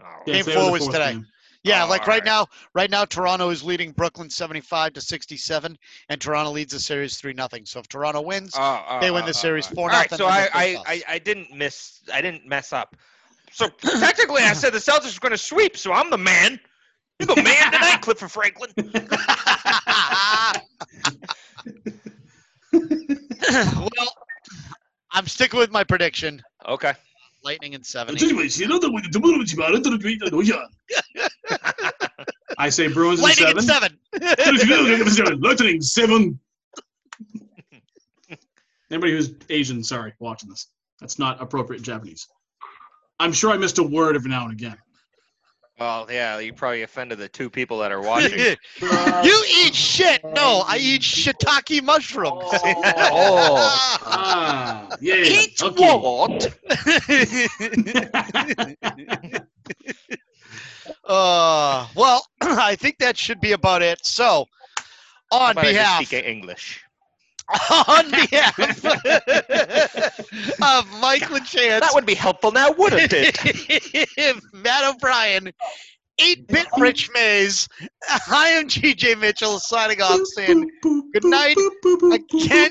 [0.00, 1.12] Oh, Game four was today.
[1.12, 1.26] game.
[1.62, 2.24] Yeah, Oh, like right alright.
[2.26, 5.78] now, right now Toronto is leading Brooklyn 75 to 67,
[6.10, 7.64] and Toronto leads the series three nothing.
[7.64, 9.66] So if Toronto wins, Oh, oh, They win oh, the oh, series.
[9.68, 10.76] 4 All right, nothing, so I, I.
[10.86, 12.00] I, I didn't miss.
[12.12, 12.96] I didn't mess up.
[13.50, 15.76] So technically, I said the Celtics were going to sweep.
[15.78, 16.60] So I'm the man.
[17.20, 18.70] You're the man tonight, Clifford Franklin.
[22.72, 24.14] well,
[25.12, 26.42] I'm sticking with my prediction.
[26.66, 26.92] Okay.
[27.44, 28.14] Lightning and seven.
[32.58, 33.98] I say Bruins in Lightning in seven.
[35.08, 35.40] seven.
[35.40, 36.40] Lightning seven.
[38.90, 40.68] Anybody who's Asian, sorry, watching this.
[41.00, 42.26] That's not appropriate Japanese.
[43.20, 44.76] I'm sure I missed a word every now and again.
[45.78, 48.38] Well, yeah, you probably offended the two people that are watching.
[48.38, 48.56] you
[49.64, 50.22] eat shit.
[50.22, 52.44] No, I eat shiitake mushrooms.
[52.44, 54.00] Oh.
[54.16, 55.16] Ah, yeah.
[55.16, 55.98] Eat okay.
[55.98, 56.54] what?
[61.04, 64.04] uh, well, I think that should be about it.
[64.06, 64.46] So,
[65.32, 66.83] on about behalf speak English.
[67.88, 68.58] On behalf
[70.58, 74.40] of Mike LaChance, That would be helpful now, wouldn't it?
[74.52, 75.52] Matt O'Brien,
[76.18, 77.68] 8 bit Rich Mays,
[78.30, 81.56] I am GJ Mitchell signing off saying good night.
[81.84, 82.70] Again.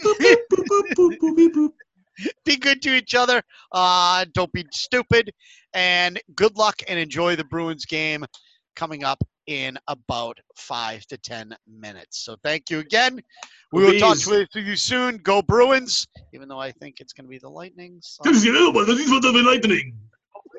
[2.45, 3.41] be good to each other.
[3.71, 5.31] Uh, don't be stupid.
[5.73, 8.25] And good luck and enjoy the Bruins game
[8.75, 12.23] coming up in about five to 10 minutes.
[12.23, 13.21] So thank you again.
[13.71, 15.17] We will talk to to you soon.
[15.17, 17.99] Go Bruins, even though I think it's going to be the Lightning.
[18.01, 18.23] So.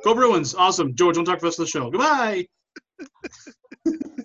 [0.03, 0.55] Go Bruins.
[0.55, 0.95] Awesome.
[0.95, 1.91] George, to talk the rest of the show.
[1.91, 2.47] Goodbye.